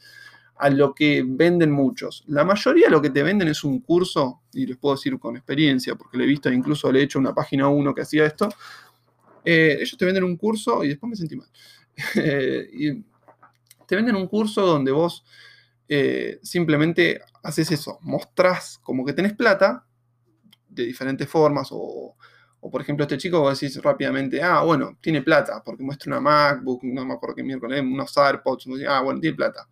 a 0.58 0.70
lo 0.70 0.94
que 0.94 1.24
venden 1.25 1.72
muchos. 1.72 2.25
La 2.27 2.44
mayoría 2.44 2.88
de 2.88 2.92
lo 2.92 3.01
que 3.01 3.10
te 3.10 3.24
venden 3.24 3.48
es 3.48 3.63
un 3.63 3.80
curso, 3.80 4.42
y 4.51 4.65
les 4.65 4.77
puedo 4.77 4.96
decir 4.96 5.18
con 5.18 5.38
experiencia, 5.38 5.96
porque 5.96 6.18
le 6.18 6.25
he 6.25 6.27
visto, 6.27 6.51
incluso 6.51 6.92
le 6.92 7.00
he 7.00 7.04
hecho 7.04 7.20
una 7.20 7.34
página 7.34 7.70
1 7.70 7.96
que 7.96 8.01
hacía 8.01 8.25
esto. 8.25 8.50
Eh, 9.46 9.77
ellos 9.80 9.98
te 9.98 10.06
venden 10.06 10.25
un 10.25 10.36
curso 10.36 10.84
y 10.84 10.89
después 10.89 11.10
me 11.10 11.15
sentí 11.15 11.38
mal. 11.38 11.48
y 12.74 13.01
te 13.88 13.96
venden 13.96 14.18
un 14.18 14.27
curso 14.27 14.65
donde 14.65 14.92
vos 14.92 15.24
eh, 15.88 16.39
simplemente 16.42 17.22
haces 17.46 17.72
eso, 17.72 18.00
mostrás 18.02 18.80
como 18.80 19.06
que 19.06 19.14
tenés 19.14 19.34
plata 19.34 19.86
de 20.68 20.84
diferentes 20.84 21.30
formas 21.30 21.70
o, 21.72 22.16
por 22.60 22.82
ejemplo 22.82 23.04
este 23.04 23.18
chico 23.20 23.40
vos 23.40 23.60
decís 23.60 23.82
rápidamente, 23.82 24.42
ah, 24.42 24.62
bueno, 24.62 24.98
tiene 25.00 25.22
plata 25.22 25.62
porque 25.64 25.84
muestra 25.84 26.12
una 26.12 26.20
MacBook, 26.20 26.84
no 26.84 27.06
me 27.06 27.14
acuerdo 27.14 27.36
qué 27.36 27.44
miércoles, 27.44 27.82
unos 27.82 28.18
AirPods, 28.18 28.66
ah, 28.90 29.02
bueno, 29.02 29.20
tiene 29.20 29.36
plata. 29.36 29.68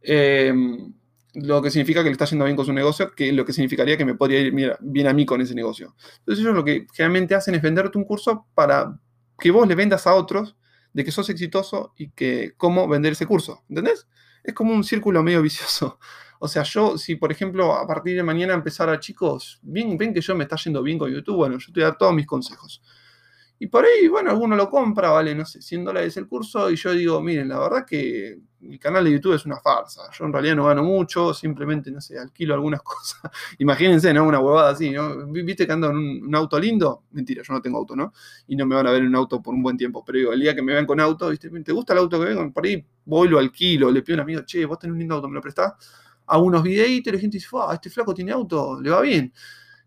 Em, 0.00 0.92
lo 1.34 1.62
que 1.62 1.70
significa 1.70 2.02
que 2.02 2.08
le 2.08 2.12
está 2.12 2.24
yendo 2.24 2.44
bien 2.44 2.56
con 2.56 2.66
su 2.66 2.72
negocio, 2.72 3.12
que 3.12 3.32
lo 3.32 3.44
que 3.44 3.52
significaría 3.52 3.96
que 3.96 4.04
me 4.04 4.14
podría 4.14 4.40
ir 4.40 4.52
bien 4.80 5.06
a 5.06 5.12
mí 5.12 5.24
con 5.24 5.40
ese 5.40 5.54
negocio. 5.54 5.94
Entonces 6.18 6.42
ellos 6.42 6.54
lo 6.56 6.64
que 6.64 6.86
generalmente 6.92 7.34
hacen 7.34 7.54
es 7.54 7.62
venderte 7.62 7.96
un 7.98 8.04
curso 8.04 8.46
para 8.54 8.98
que 9.38 9.50
vos 9.52 9.68
le 9.68 9.74
vendas 9.76 10.06
a 10.08 10.14
otros 10.14 10.56
de 10.92 11.04
que 11.04 11.12
sos 11.12 11.28
exitoso 11.30 11.92
y 11.96 12.10
que 12.10 12.54
cómo 12.56 12.88
vender 12.88 13.12
ese 13.12 13.26
curso, 13.26 13.62
¿entendés? 13.68 14.08
es 14.46 14.54
como 14.54 14.72
un 14.72 14.84
círculo 14.84 15.22
medio 15.22 15.42
vicioso. 15.42 15.98
O 16.40 16.48
sea, 16.48 16.62
yo, 16.62 16.98
si 16.98 17.16
por 17.16 17.32
ejemplo 17.32 17.74
a 17.74 17.86
partir 17.86 18.16
de 18.16 18.22
mañana 18.22 18.54
empezara, 18.54 18.98
chicos, 19.00 19.58
ven, 19.62 19.96
ven 19.96 20.12
que 20.12 20.20
yo 20.20 20.34
me 20.34 20.44
está 20.44 20.56
yendo 20.56 20.82
bien 20.82 20.98
con 20.98 21.10
YouTube, 21.10 21.36
bueno, 21.36 21.58
yo 21.58 21.72
te 21.72 21.80
voy 21.80 21.82
a 21.82 21.90
dar 21.90 21.98
todos 21.98 22.14
mis 22.14 22.26
consejos. 22.26 22.82
Y 23.58 23.68
por 23.68 23.84
ahí, 23.84 24.06
bueno, 24.08 24.30
alguno 24.30 24.54
lo 24.54 24.68
compra, 24.68 25.10
vale, 25.10 25.34
no 25.34 25.46
sé, 25.46 25.62
100 25.62 25.84
dólares 25.84 26.16
el 26.18 26.28
curso, 26.28 26.70
y 26.70 26.76
yo 26.76 26.92
digo, 26.92 27.22
miren, 27.22 27.48
la 27.48 27.58
verdad 27.58 27.86
que 27.86 28.38
mi 28.60 28.78
canal 28.78 29.04
de 29.04 29.12
YouTube 29.12 29.34
es 29.34 29.46
una 29.46 29.58
farsa. 29.58 30.02
Yo 30.12 30.26
en 30.26 30.32
realidad 30.32 30.56
no 30.56 30.66
gano 30.66 30.82
mucho, 30.82 31.32
simplemente, 31.32 31.90
no 31.90 32.00
sé, 32.00 32.18
alquilo 32.18 32.52
algunas 32.52 32.82
cosas. 32.82 33.30
Imagínense, 33.58 34.12
¿no? 34.12 34.24
Una 34.24 34.40
huevada 34.40 34.70
así, 34.70 34.90
¿no? 34.90 35.26
¿Viste 35.28 35.66
que 35.66 35.72
ando 35.72 35.90
en 35.90 35.96
un, 35.96 36.34
auto 36.34 36.58
lindo? 36.58 37.04
Mentira, 37.12 37.42
yo 37.42 37.54
no 37.54 37.62
tengo 37.62 37.78
auto, 37.78 37.96
¿no? 37.96 38.12
Y 38.46 38.56
no 38.56 38.66
me 38.66 38.74
van 38.74 38.86
a 38.86 38.90
ver 38.90 39.02
en 39.02 39.08
un 39.08 39.16
auto 39.16 39.40
por 39.40 39.54
un 39.54 39.62
buen 39.62 39.76
tiempo. 39.76 40.04
Pero 40.04 40.18
digo, 40.18 40.32
el 40.32 40.40
día 40.40 40.54
que 40.54 40.62
me 40.62 40.72
vean 40.72 40.86
con 40.86 41.00
auto, 41.00 41.30
¿viste? 41.30 41.48
¿Te 41.48 41.72
gusta 41.72 41.94
el 41.94 42.00
auto 42.00 42.18
que 42.20 42.26
vengo? 42.26 42.52
Por 42.52 42.66
ahí 42.66 42.84
voy, 43.04 43.28
lo 43.28 43.38
alquilo, 43.38 43.90
le 43.90 44.02
pido 44.02 44.16
a 44.16 44.18
un 44.18 44.22
amigo, 44.22 44.42
che, 44.42 44.64
vos 44.66 44.78
tenés 44.78 44.92
un 44.92 44.98
lindo 44.98 45.14
auto, 45.14 45.28
¿me 45.28 45.34
lo 45.34 45.40
prestás? 45.40 45.72
A 46.26 46.38
unos 46.38 46.62
videitos 46.62 47.12
y 47.12 47.16
la 47.16 47.20
gente 47.20 47.36
dice, 47.38 47.48
este 47.72 47.90
flaco 47.90 48.14
tiene 48.14 48.32
auto, 48.32 48.80
le 48.80 48.90
va 48.90 49.00
bien. 49.00 49.32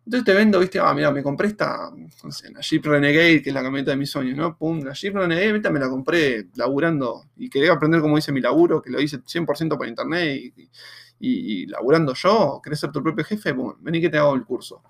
Entonces 0.06 0.26
te 0.26 0.34
vendo, 0.34 0.60
viste, 0.60 0.80
ah, 0.80 0.92
mira, 0.94 1.12
me 1.12 1.22
compré 1.22 1.50
esta, 1.50 1.92
no 2.24 2.32
sé, 2.32 2.52
la 2.52 2.62
Jeep 2.62 2.84
Renegade, 2.84 3.44
que 3.44 3.50
es 3.50 3.54
la 3.54 3.62
camioneta 3.62 3.92
de 3.92 3.98
mis 3.98 4.10
sueños, 4.10 4.36
¿no? 4.36 4.58
Pum, 4.58 4.80
la 4.84 4.94
Jeep 4.94 5.14
Renegade, 5.16 5.70
me 5.70 5.80
la 5.80 5.88
compré 5.88 6.48
laburando 6.56 7.26
y 7.38 7.48
quería 7.48 7.74
aprender 7.74 8.02
cómo 8.02 8.18
hice 8.18 8.32
mi 8.32 8.42
laburo, 8.42 8.82
que 8.82 8.90
lo 8.90 9.00
hice 9.00 9.20
100% 9.20 9.78
por 9.78 9.88
internet 9.88 10.54
y, 10.58 10.70
y, 11.20 11.66
laburando 11.68 12.14
yo, 12.16 12.60
querés 12.64 12.80
ser 12.80 12.92
tu 12.92 13.04
propio 13.04 13.24
jefe, 13.24 13.52
bueno, 13.52 13.78
vení 13.82 14.02
que 14.02 14.10
te 14.10 14.18
hago 14.18 14.34
el 14.34 14.46
curso. 14.46 14.82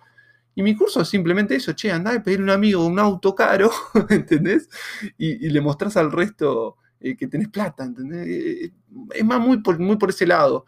Y 0.55 0.63
mi 0.63 0.75
curso 0.75 1.01
es 1.01 1.09
simplemente 1.09 1.55
eso, 1.55 1.73
che, 1.73 1.91
andá 1.91 2.11
a 2.11 2.23
pedir 2.23 2.39
a 2.39 2.43
un 2.43 2.49
amigo 2.49 2.85
un 2.85 2.99
auto 2.99 3.35
caro, 3.35 3.71
¿entendés? 4.09 4.69
Y, 5.17 5.49
le 5.49 5.61
mostrás 5.61 5.97
al 5.97 6.11
resto 6.11 6.77
eh, 6.99 7.15
que 7.17 7.27
tenés 7.27 7.49
plata, 7.49 7.83
¿entendés? 7.83 8.27
Eh, 8.27 8.65
eh, 8.65 8.71
es 9.15 9.25
más 9.25 9.39
muy 9.39 9.61
muy 9.79 9.97
por 9.97 10.09
ese 10.11 10.25
lado. 10.27 10.65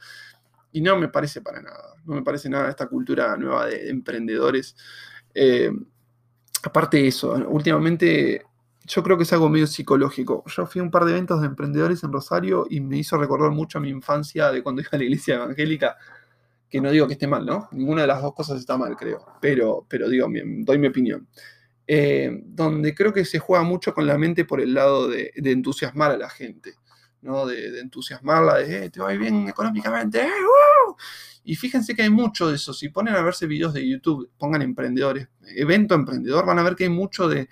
Y 0.74 0.82
no 0.82 0.98
me 0.98 1.10
parece 1.10 1.42
para 1.42 1.62
nada, 1.62 1.96
no 2.06 2.16
me 2.16 2.24
parece 2.24 2.50
nada 2.50 2.70
esta 2.70 2.88
cultura 2.88 3.36
nueva 3.38 3.66
de, 3.66 3.90
emprendedores. 3.90 4.76
aparte 6.64 6.98
de 6.98 7.08
eso, 7.08 7.34
últimamente 7.50 8.46
yo 8.86 9.04
creo 9.04 9.18
que 9.18 9.24
es 9.24 9.34
algo 9.34 9.50
medio 9.50 9.68
psicológico. 9.68 10.44
Yo 10.48 10.66
fui 10.66 10.80
a 10.80 10.84
un 10.84 10.92
par 10.92 11.06
de 11.06 11.12
eventos 11.12 11.42
de 11.42 11.48
emprendedores 11.48 12.04
en 12.04 12.12
Rosario 12.12 12.66
y 12.70 12.82
me 12.82 12.98
hizo 12.98 13.18
recordar 13.18 13.52
mucho 13.52 13.78
a 13.78 13.82
mi 13.82 13.90
infancia 13.90 14.52
de 14.52 14.64
cuando 14.64 14.82
iba 14.82 14.90
a 14.92 14.98
la 14.98 15.04
iglesia 15.04 15.36
evangélica, 15.36 15.98
que 16.70 16.82
no 16.82 16.90
digo 16.92 17.08
que 17.08 17.14
esté 17.14 17.28
mal, 17.28 17.46
¿no? 17.46 17.68
Ninguna 17.72 18.02
de 18.02 18.08
las 18.08 18.22
dos 18.22 18.34
cosas 18.34 18.60
está 18.60 18.78
mal, 18.78 18.96
creo, 18.96 19.26
pero, 19.42 19.86
pero 19.88 20.10
digo, 20.10 20.28
doy 20.30 20.78
mi 20.78 20.88
opinión. 20.88 21.28
Eh, 21.88 22.44
donde 22.46 22.96
creo 22.96 23.12
que 23.12 23.26
se 23.26 23.40
juega 23.40 23.64
mucho 23.64 23.94
con 23.94 24.08
la 24.08 24.18
mente 24.18 24.46
por 24.46 24.62
el 24.62 24.74
lado 24.74 25.10
de, 25.10 25.34
entusiasmar 25.36 26.12
a 26.12 26.18
la 26.18 26.30
gente, 26.30 26.76
¿no? 27.22 27.46
De, 27.46 27.80
entusiasmarla, 27.80 28.58
de, 28.58 28.86
eh, 28.86 28.90
te 28.90 29.00
va 29.00 29.10
bien 29.14 29.48
económicamente, 29.48 30.22
eh, 30.22 30.30
Y 31.44 31.56
fíjense 31.56 31.96
que 31.96 32.04
hay 32.04 32.10
mucho 32.10 32.50
de 32.50 32.56
eso. 32.56 32.74
Si 32.74 32.90
ponen 32.90 33.16
a 33.16 33.22
verse 33.22 33.48
videos 33.48 33.74
de 33.74 33.88
YouTube, 33.88 34.30
pongan 34.38 34.62
emprendedores, 34.62 35.28
evento 35.56 35.96
emprendedor, 35.96 36.46
van 36.46 36.60
a 36.60 36.64
ver 36.64 36.76
que 36.76 36.84
hay 36.86 36.90
mucho 36.90 37.28
de 37.28 37.50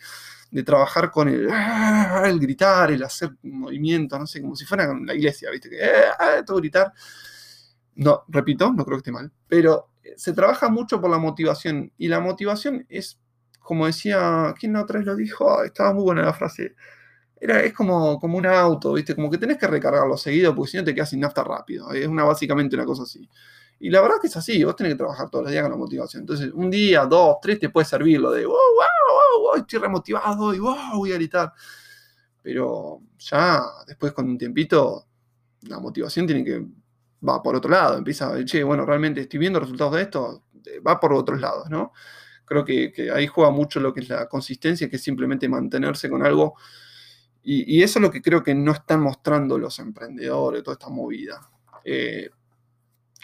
de 0.52 0.64
trabajar 0.64 1.12
con 1.12 1.30
el, 1.30 1.48
ah, 1.52 2.24
el 2.26 2.40
gritar, 2.40 2.92
el 2.92 3.04
hacer 3.04 3.32
movimiento, 3.44 4.18
no 4.18 4.26
sé, 4.26 4.42
como 4.42 4.56
si 4.56 4.66
fuera 4.66 4.94
la 5.06 5.14
iglesia, 5.14 5.52
¿viste? 5.52 5.70
Que 5.70 5.80
ah, 6.18 6.44
todo 6.46 6.58
gritar. 6.58 6.94
No, 7.96 8.24
repito, 8.28 8.72
no 8.74 8.86
creo 8.86 8.98
que 8.98 9.02
esté 9.02 9.12
mal, 9.12 9.32
pero 9.48 9.92
se 10.16 10.34
trabaja 10.34 10.70
mucho 10.70 11.02
por 11.02 11.10
la 11.10 11.18
motivación 11.18 11.92
y 11.98 12.08
la 12.08 12.20
motivación 12.20 12.86
es, 12.90 13.20
como 13.60 13.86
decía, 13.86 14.54
¿quién 14.58 14.76
otra 14.76 15.00
vez 15.00 15.08
lo 15.08 15.16
dijo? 15.16 15.64
estaba 15.64 15.94
muy 15.94 16.04
buena 16.04 16.24
la 16.24 16.34
frase. 16.34 16.76
Era, 17.42 17.62
es 17.62 17.74
como, 17.74 18.20
como 18.20 18.38
un 18.38 18.46
auto, 18.46 18.94
¿viste? 18.94 19.16
Como 19.16 19.30
que 19.30 19.38
tenés 19.38 19.58
que 19.58 19.68
recargarlo 19.68 20.18
seguido 20.18 20.54
porque 20.54 20.72
si 20.72 20.78
no 20.78 20.84
te 20.84 20.94
quedas 20.94 21.10
sin 21.10 21.22
nafta 21.22 21.44
rápido. 21.44 21.92
Es 21.92 22.08
una, 22.08 22.24
básicamente 22.24 22.76
una 22.76 22.86
cosa 22.86 23.04
así. 23.04 23.28
Y 23.80 23.90
la 23.90 24.02
verdad 24.02 24.18
que 24.22 24.28
es 24.28 24.36
así, 24.36 24.64
vos 24.64 24.76
tenés 24.76 24.94
que 24.94 24.98
trabajar 24.98 25.30
todos 25.30 25.44
los 25.44 25.52
días 25.52 25.64
con 25.64 25.72
la 25.72 25.78
motivación. 25.78 26.22
Entonces, 26.24 26.52
un 26.54 26.70
día, 26.70 27.06
dos, 27.06 27.38
tres 27.42 27.60
te 27.60 27.70
puede 27.70 27.86
servir 27.86 28.20
lo 28.20 28.32
de, 28.32 28.46
wow, 28.46 28.56
wow, 28.56 29.42
wow, 29.42 29.56
estoy 29.56 29.80
remotivado 29.80 30.54
y 30.54 30.60
wow, 30.60 30.98
voy 30.98 31.12
a 31.14 31.16
gritar. 31.16 31.54
Pero 32.42 33.02
ya 33.18 33.62
después 33.88 34.12
con 34.12 34.28
un 34.28 34.38
tiempito, 34.38 35.06
la 35.62 35.80
motivación 35.80 36.28
tiene 36.28 36.44
que, 36.44 36.66
va 37.28 37.42
por 37.42 37.56
otro 37.56 37.72
lado, 37.72 37.98
empieza 37.98 38.34
che, 38.46 38.64
bueno, 38.64 38.86
realmente 38.86 39.22
estoy 39.22 39.40
viendo 39.40 39.60
resultados 39.60 39.96
de 39.96 40.02
esto, 40.04 40.44
eh, 40.66 40.80
va 40.80 41.00
por 41.00 41.14
otros 41.14 41.40
lados, 41.40 41.70
¿no? 41.70 41.92
Creo 42.46 42.66
que, 42.66 43.12
ahí 43.14 43.28
juega 43.28 43.52
mucho 43.52 43.80
lo 43.80 43.94
que 43.94 44.02
es 44.02 44.10
la 44.10 44.28
consistencia, 44.28 44.90
que 44.90 44.96
es 44.96 45.04
simplemente 45.04 45.48
mantenerse 45.48 46.10
con 46.10 46.26
algo. 46.26 46.56
Y, 47.42 47.82
eso 47.82 48.00
es 48.00 48.04
lo 48.04 48.12
que 48.12 48.22
creo 48.22 48.44
que 48.44 48.54
no 48.54 48.74
están 48.74 49.02
mostrando 49.02 49.58
los 49.58 49.80
emprendedores, 49.80 50.64
toda 50.64 50.74
esta 50.74 50.90
movida. 50.90 51.40
Eh, 51.84 52.30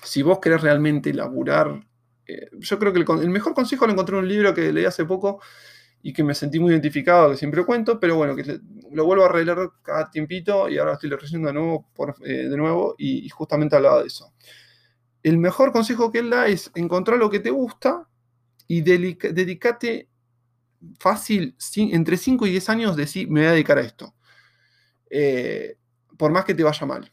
si 0.04 0.24
vos 0.24 0.40
querés 0.40 0.62
realmente 0.62 1.14
laburar, 1.14 1.86
eh, 2.28 2.50
yo 2.54 2.80
creo 2.80 2.94
que 2.94 3.00
el, 3.00 3.30
mejor 3.30 3.54
consejo 3.54 3.86
lo 3.86 3.94
encontré 3.94 4.18
en 4.18 4.24
un 4.24 4.30
libro 4.30 4.54
que 4.54 4.72
leí 4.72 4.86
hace 4.86 5.06
poco 5.06 5.42
y 6.02 6.14
que 6.14 6.24
me 6.24 6.34
sentí 6.34 6.60
muy 6.60 6.72
identificado, 6.72 7.32
que 7.32 7.38
siempre 7.38 7.66
cuento, 7.66 8.00
pero 8.00 8.16
bueno, 8.16 8.36
que 8.36 8.60
lo 8.92 9.06
vuelvo 9.06 9.26
a 9.26 9.30
releer 9.30 9.70
cada 9.82 10.10
tiempito 10.10 10.70
y 10.70 10.78
ahora 10.78 10.94
estoy 10.94 11.10
leyendo 11.10 11.48
de 11.48 11.54
nuevo, 11.54 11.88
eh, 12.24 12.48
de 12.48 12.58
nuevo 12.58 12.96
y, 12.98 13.28
justamente 13.30 13.76
hablaba 13.76 14.02
de 14.02 14.08
eso. 14.08 14.34
El 15.24 15.38
mejor 15.40 15.72
consejo 15.72 16.12
que 16.12 16.20
él 16.20 16.30
da 16.30 16.48
es 16.48 16.72
encontrar 16.76 17.18
lo 17.18 17.30
que 17.30 17.40
te 17.40 17.50
gusta 17.50 18.08
y 18.68 18.82
dedicate 18.82 20.10
fácil, 21.00 21.56
entre 21.78 22.18
5 22.18 22.48
y 22.48 22.52
10 22.52 22.70
años, 22.70 22.96
decir, 22.96 23.30
me 23.30 23.42
voy 23.42 23.48
a 23.48 23.52
dedicar 23.52 23.78
a 23.78 23.82
esto. 23.82 24.16
Eh, 25.10 25.78
por 26.18 26.32
más 26.32 26.46
que 26.46 26.54
te 26.54 26.64
vaya 26.64 26.86
mal 26.86 27.12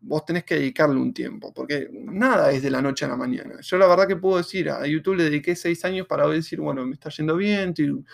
vos 0.00 0.24
tenés 0.24 0.44
que 0.44 0.54
dedicarle 0.54 0.98
un 0.98 1.12
tiempo, 1.12 1.52
porque 1.52 1.90
nada 1.92 2.50
es 2.52 2.62
de 2.62 2.70
la 2.70 2.80
noche 2.80 3.04
a 3.04 3.08
la 3.08 3.16
mañana. 3.16 3.60
Yo 3.60 3.76
la 3.76 3.86
verdad 3.86 4.08
que 4.08 4.16
puedo 4.16 4.38
decir, 4.38 4.70
a 4.70 4.86
YouTube 4.86 5.16
le 5.16 5.24
dediqué 5.24 5.54
seis 5.54 5.84
años 5.84 6.06
para 6.06 6.26
decir, 6.26 6.60
bueno, 6.60 6.86
me 6.86 6.94
está 6.94 7.10
yendo 7.10 7.36
bien, 7.36 7.70
estoy 7.70 8.04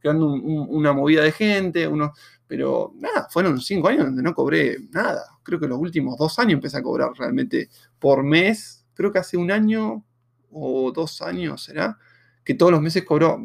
creando 0.00 0.26
una 0.26 0.92
movida 0.92 1.22
de 1.22 1.32
gente, 1.32 1.86
uno, 1.86 2.12
pero 2.46 2.92
nada, 2.96 3.28
fueron 3.30 3.60
cinco 3.60 3.88
años 3.88 4.06
donde 4.06 4.22
no 4.22 4.34
cobré 4.34 4.78
nada. 4.90 5.24
Creo 5.42 5.60
que 5.60 5.68
los 5.68 5.78
últimos 5.78 6.18
dos 6.18 6.38
años 6.38 6.54
empecé 6.54 6.78
a 6.78 6.82
cobrar 6.82 7.12
realmente 7.16 7.68
por 7.98 8.24
mes, 8.24 8.84
creo 8.94 9.12
que 9.12 9.18
hace 9.18 9.36
un 9.36 9.50
año 9.50 10.04
o 10.50 10.90
dos 10.92 11.22
años 11.22 11.62
será, 11.62 11.96
que 12.44 12.54
todos 12.54 12.72
los 12.72 12.80
meses 12.80 13.04
cobró 13.04 13.40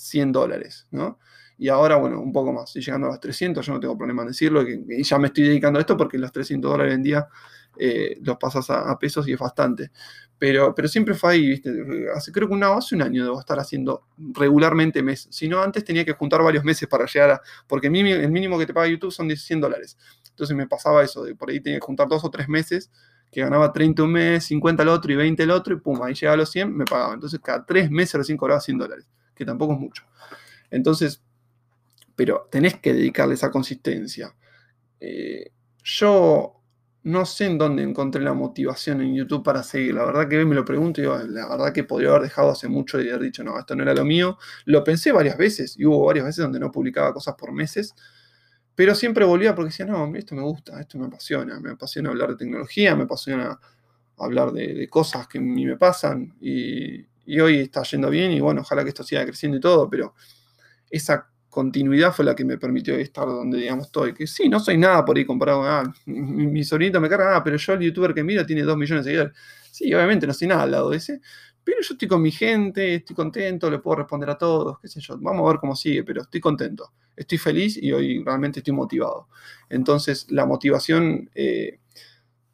100 0.00 0.32
dólares, 0.32 0.86
¿no? 0.90 1.18
Y 1.58 1.68
ahora, 1.68 1.96
bueno, 1.96 2.20
un 2.20 2.32
poco 2.32 2.52
más. 2.52 2.70
Estoy 2.70 2.82
llegando 2.82 3.08
a 3.08 3.10
los 3.10 3.20
300, 3.20 3.64
yo 3.66 3.74
no 3.74 3.80
tengo 3.80 3.96
problema 3.96 4.22
en 4.22 4.28
decirlo. 4.28 4.62
Y 4.62 5.02
ya 5.02 5.18
me 5.18 5.26
estoy 5.26 5.44
dedicando 5.44 5.78
a 5.78 5.82
esto 5.82 5.94
porque 5.96 6.16
los 6.16 6.32
300 6.32 6.70
dólares 6.70 6.94
en 6.94 7.02
día 7.02 7.28
eh, 7.78 8.18
los 8.22 8.36
pasas 8.38 8.70
a, 8.70 8.98
pesos 8.98 9.28
y 9.28 9.32
es 9.34 9.38
bastante. 9.38 9.90
Pero, 10.38 10.74
pero 10.74 10.88
siempre 10.88 11.14
fue 11.14 11.32
ahí, 11.32 11.46
¿viste? 11.48 11.70
Hace, 12.14 12.32
creo 12.32 12.48
que 12.48 12.54
una, 12.54 12.74
hace 12.74 12.94
un 12.94 13.02
año 13.02 13.24
debo 13.24 13.38
estar 13.38 13.58
haciendo 13.58 14.06
regularmente 14.16 15.02
mes. 15.02 15.28
Si 15.30 15.48
no, 15.48 15.60
antes 15.62 15.84
tenía 15.84 16.04
que 16.04 16.12
juntar 16.12 16.42
varios 16.42 16.64
meses 16.64 16.88
para 16.88 17.04
llegar 17.04 17.30
a. 17.30 17.40
Porque 17.66 17.88
el 17.88 18.30
mínimo, 18.30 18.58
que 18.58 18.66
te 18.66 18.72
paga 18.72 18.88
YouTube 18.88 19.12
son 19.12 19.28
de 19.28 19.36
100 19.36 19.60
dólares. 19.60 19.98
Entonces 20.30 20.56
me 20.56 20.66
pasaba 20.66 21.04
eso, 21.04 21.24
de 21.24 21.34
por 21.34 21.50
ahí 21.50 21.60
tenía 21.60 21.78
que 21.78 21.84
juntar 21.84 22.08
dos 22.08 22.24
o 22.24 22.30
tres 22.30 22.48
meses 22.48 22.90
que 23.30 23.42
ganaba 23.42 23.72
30 23.72 24.02
un 24.02 24.12
mes, 24.12 24.44
50 24.46 24.82
el 24.82 24.88
otro 24.88 25.12
y 25.12 25.16
20 25.16 25.42
el 25.42 25.50
otro, 25.50 25.74
y 25.74 25.76
pum, 25.78 26.02
ahí 26.02 26.14
llegaba 26.14 26.34
a 26.34 26.38
los 26.38 26.50
100, 26.50 26.76
me 26.76 26.84
pagaba. 26.84 27.14
Entonces 27.14 27.38
cada 27.40 27.64
tres 27.64 27.90
meses 27.90 28.14
recién 28.14 28.36
cobraba 28.36 28.60
100 28.60 28.78
dólares, 28.78 29.06
que 29.40 29.46
tampoco 29.46 29.72
es 29.72 29.80
mucho. 29.80 30.04
Entonces, 30.70 31.22
pero 32.14 32.46
tenés 32.50 32.78
que 32.78 32.92
dedicarle 32.92 33.34
esa 33.34 33.50
consistencia. 33.50 34.36
Eh, 35.00 35.50
yo 35.82 36.60
no 37.04 37.24
sé 37.24 37.46
en 37.46 37.56
dónde 37.56 37.82
encontré 37.82 38.22
la 38.22 38.34
motivación 38.34 39.00
en 39.00 39.14
YouTube 39.14 39.42
para 39.42 39.62
seguir. 39.62 39.94
La 39.94 40.04
verdad 40.04 40.28
que 40.28 40.44
me 40.44 40.54
lo 40.54 40.62
pregunto 40.62 41.00
y 41.00 41.04
la 41.06 41.48
verdad 41.48 41.72
que 41.72 41.84
podría 41.84 42.10
haber 42.10 42.22
dejado 42.22 42.50
hace 42.50 42.68
mucho 42.68 43.00
y 43.00 43.08
haber 43.08 43.22
dicho, 43.22 43.42
no, 43.42 43.58
esto 43.58 43.74
no 43.74 43.82
era 43.82 43.94
lo 43.94 44.04
mío. 44.04 44.36
Lo 44.66 44.84
pensé 44.84 45.10
varias 45.10 45.38
veces 45.38 45.74
y 45.78 45.86
hubo 45.86 46.04
varias 46.04 46.26
veces 46.26 46.42
donde 46.42 46.60
no 46.60 46.70
publicaba 46.70 47.14
cosas 47.14 47.34
por 47.36 47.52
meses, 47.52 47.94
pero 48.74 48.94
siempre 48.94 49.24
volvía 49.24 49.54
porque 49.54 49.70
decía, 49.70 49.86
no, 49.86 50.14
esto 50.14 50.34
me 50.34 50.42
gusta, 50.42 50.78
esto 50.78 50.98
me 50.98 51.06
apasiona, 51.06 51.58
me 51.58 51.70
apasiona 51.70 52.10
hablar 52.10 52.30
de 52.30 52.36
tecnología, 52.36 52.94
me 52.94 53.04
apasiona 53.04 53.58
hablar 54.18 54.52
de, 54.52 54.86
cosas 54.90 55.26
que 55.26 55.38
a 55.38 55.40
mí 55.40 55.64
me 55.64 55.78
pasan 55.78 56.34
y, 56.40 57.06
y 57.26 57.40
hoy 57.40 57.60
está 57.60 57.82
yendo 57.82 58.10
bien 58.10 58.32
y 58.32 58.40
bueno, 58.40 58.62
ojalá 58.62 58.82
que 58.82 58.90
esto 58.90 59.02
siga 59.04 59.24
creciendo 59.24 59.58
y 59.58 59.60
todo, 59.60 59.88
pero 59.88 60.14
esa 60.90 61.30
continuidad 61.50 62.12
fue 62.12 62.24
la 62.24 62.34
que 62.34 62.44
me 62.44 62.56
permitió 62.56 62.94
estar 62.94 63.26
donde, 63.26 63.58
digamos, 63.58 63.86
estoy. 63.86 64.14
Que 64.14 64.26
sí, 64.26 64.48
no 64.48 64.60
soy 64.60 64.78
nada 64.78 65.04
por 65.04 65.18
ahí 65.18 65.26
comparado 65.26 65.64
ah, 65.64 65.82
mi, 66.06 66.64
sobrinito 66.64 67.00
me 67.00 67.08
carga, 67.08 67.36
ah, 67.36 67.44
pero 67.44 67.56
yo 67.56 67.72
el 67.74 67.80
youtuber 67.80 68.14
que 68.14 68.24
miro 68.24 68.46
tiene 68.46 68.62
dos 68.62 68.76
millones 68.76 69.04
de 69.04 69.10
seguidores. 69.10 69.36
Sí, 69.70 69.92
obviamente 69.92 70.26
no 70.26 70.32
soy 70.32 70.48
nada 70.48 70.62
al 70.62 70.70
lado 70.70 70.90
de 70.90 70.96
ese, 70.96 71.20
pero 71.62 71.78
yo 71.82 71.94
estoy 71.94 72.08
con 72.08 72.22
mi 72.22 72.30
gente, 72.30 72.96
estoy 72.96 73.14
contento, 73.14 73.70
le 73.70 73.80
puedo 73.80 73.96
responder 73.96 74.30
a 74.30 74.38
todos, 74.38 74.78
qué 74.80 74.88
sé 74.88 75.00
yo. 75.00 75.18
Vamos 75.18 75.46
a 75.46 75.52
ver 75.52 75.60
cómo 75.60 75.76
sigue, 75.76 76.04
pero 76.04 76.22
estoy 76.22 76.40
contento. 76.40 76.92
Estoy 77.16 77.38
feliz 77.38 77.76
y 77.76 77.92
hoy 77.92 78.22
realmente 78.24 78.60
estoy 78.60 78.72
motivado. 78.72 79.28
Entonces, 79.68 80.26
la 80.30 80.46
motivación 80.46 81.30
eh, 81.34 81.80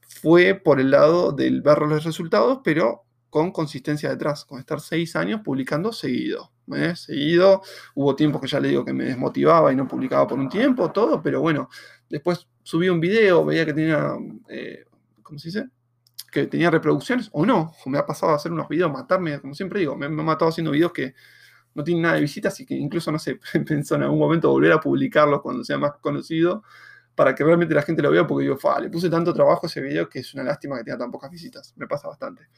fue 0.01 0.55
por 0.55 0.81
el 0.81 0.91
lado 0.91 1.33
del 1.33 1.63
ver 1.63 1.79
los 1.83 2.05
resultados, 2.05 2.61
pero 2.65 3.06
con 3.37 3.53
consistencia 3.53 4.09
detrás, 4.09 4.47
con 4.47 4.59
estar 4.59 4.81
seis 4.81 5.15
años 5.15 5.43
publicando 5.45 5.93
seguido. 5.93 6.53
¿eh? 6.75 6.97
Seguido, 6.97 7.61
hubo 7.95 8.17
tiempos 8.17 8.41
que 8.41 8.47
ya 8.47 8.59
le 8.59 8.69
digo 8.69 8.83
que 8.83 8.95
me 8.95 9.05
desmotivaba 9.05 9.71
y 9.71 9.77
no 9.77 9.87
publicaba 9.87 10.27
por 10.27 10.39
un 10.39 10.49
tiempo, 10.49 10.91
todo, 10.91 11.21
pero 11.21 11.43
bueno, 11.43 11.69
después 12.09 12.49
subí 12.63 12.89
un 12.89 12.99
video, 12.99 13.45
veía 13.45 13.67
que 13.67 13.75
tenía, 13.75 14.15
eh, 14.49 14.87
¿cómo 15.23 15.39
se 15.39 15.49
dice? 15.49 15.69
Que 16.33 16.47
tenía 16.47 16.71
reproducciones, 16.71 17.29
o 17.33 17.45
no, 17.45 17.75
me 17.85 17.99
ha 17.99 18.07
pasado 18.07 18.33
a 18.33 18.37
hacer 18.37 18.51
unos 18.51 18.71
videos, 18.71 18.91
matarme, 18.91 19.39
como 19.39 19.53
siempre 19.53 19.81
digo, 19.81 19.95
me, 19.97 20.09
me 20.09 20.23
ha 20.23 20.25
matado 20.25 20.49
haciendo 20.49 20.71
videos 20.71 20.95
que 20.95 21.15
no 21.75 21.85
tienen 21.85 22.05
nada 22.05 22.15
de 22.15 22.23
visitas 22.23 22.59
y 22.61 22.65
que 22.65 22.75
incluso, 22.75 23.13
no 23.13 23.19
sé, 23.19 23.39
pensó 23.69 23.97
en 23.97 24.05
algún 24.05 24.19
momento 24.19 24.49
volver 24.49 24.73
a 24.73 24.81
publicarlos 24.81 25.43
cuando 25.43 25.63
sea 25.63 25.77
más 25.77 25.93
conocido 26.01 26.63
para 27.15 27.35
que 27.35 27.45
realmente 27.45 27.75
la 27.75 27.83
gente 27.83 28.01
lo 28.01 28.11
vea, 28.11 28.27
porque 28.27 28.45
digo, 28.45 28.59
le 28.81 28.89
puse 28.89 29.11
tanto 29.11 29.35
trabajo 29.35 29.67
ese 29.67 29.83
video 29.83 30.09
que 30.09 30.21
es 30.21 30.33
una 30.33 30.43
lástima 30.43 30.79
que 30.79 30.85
tenga 30.85 30.97
tan 30.97 31.11
pocas 31.11 31.31
visitas, 31.31 31.75
me 31.77 31.87
pasa 31.87 32.09
bastante. 32.09 32.49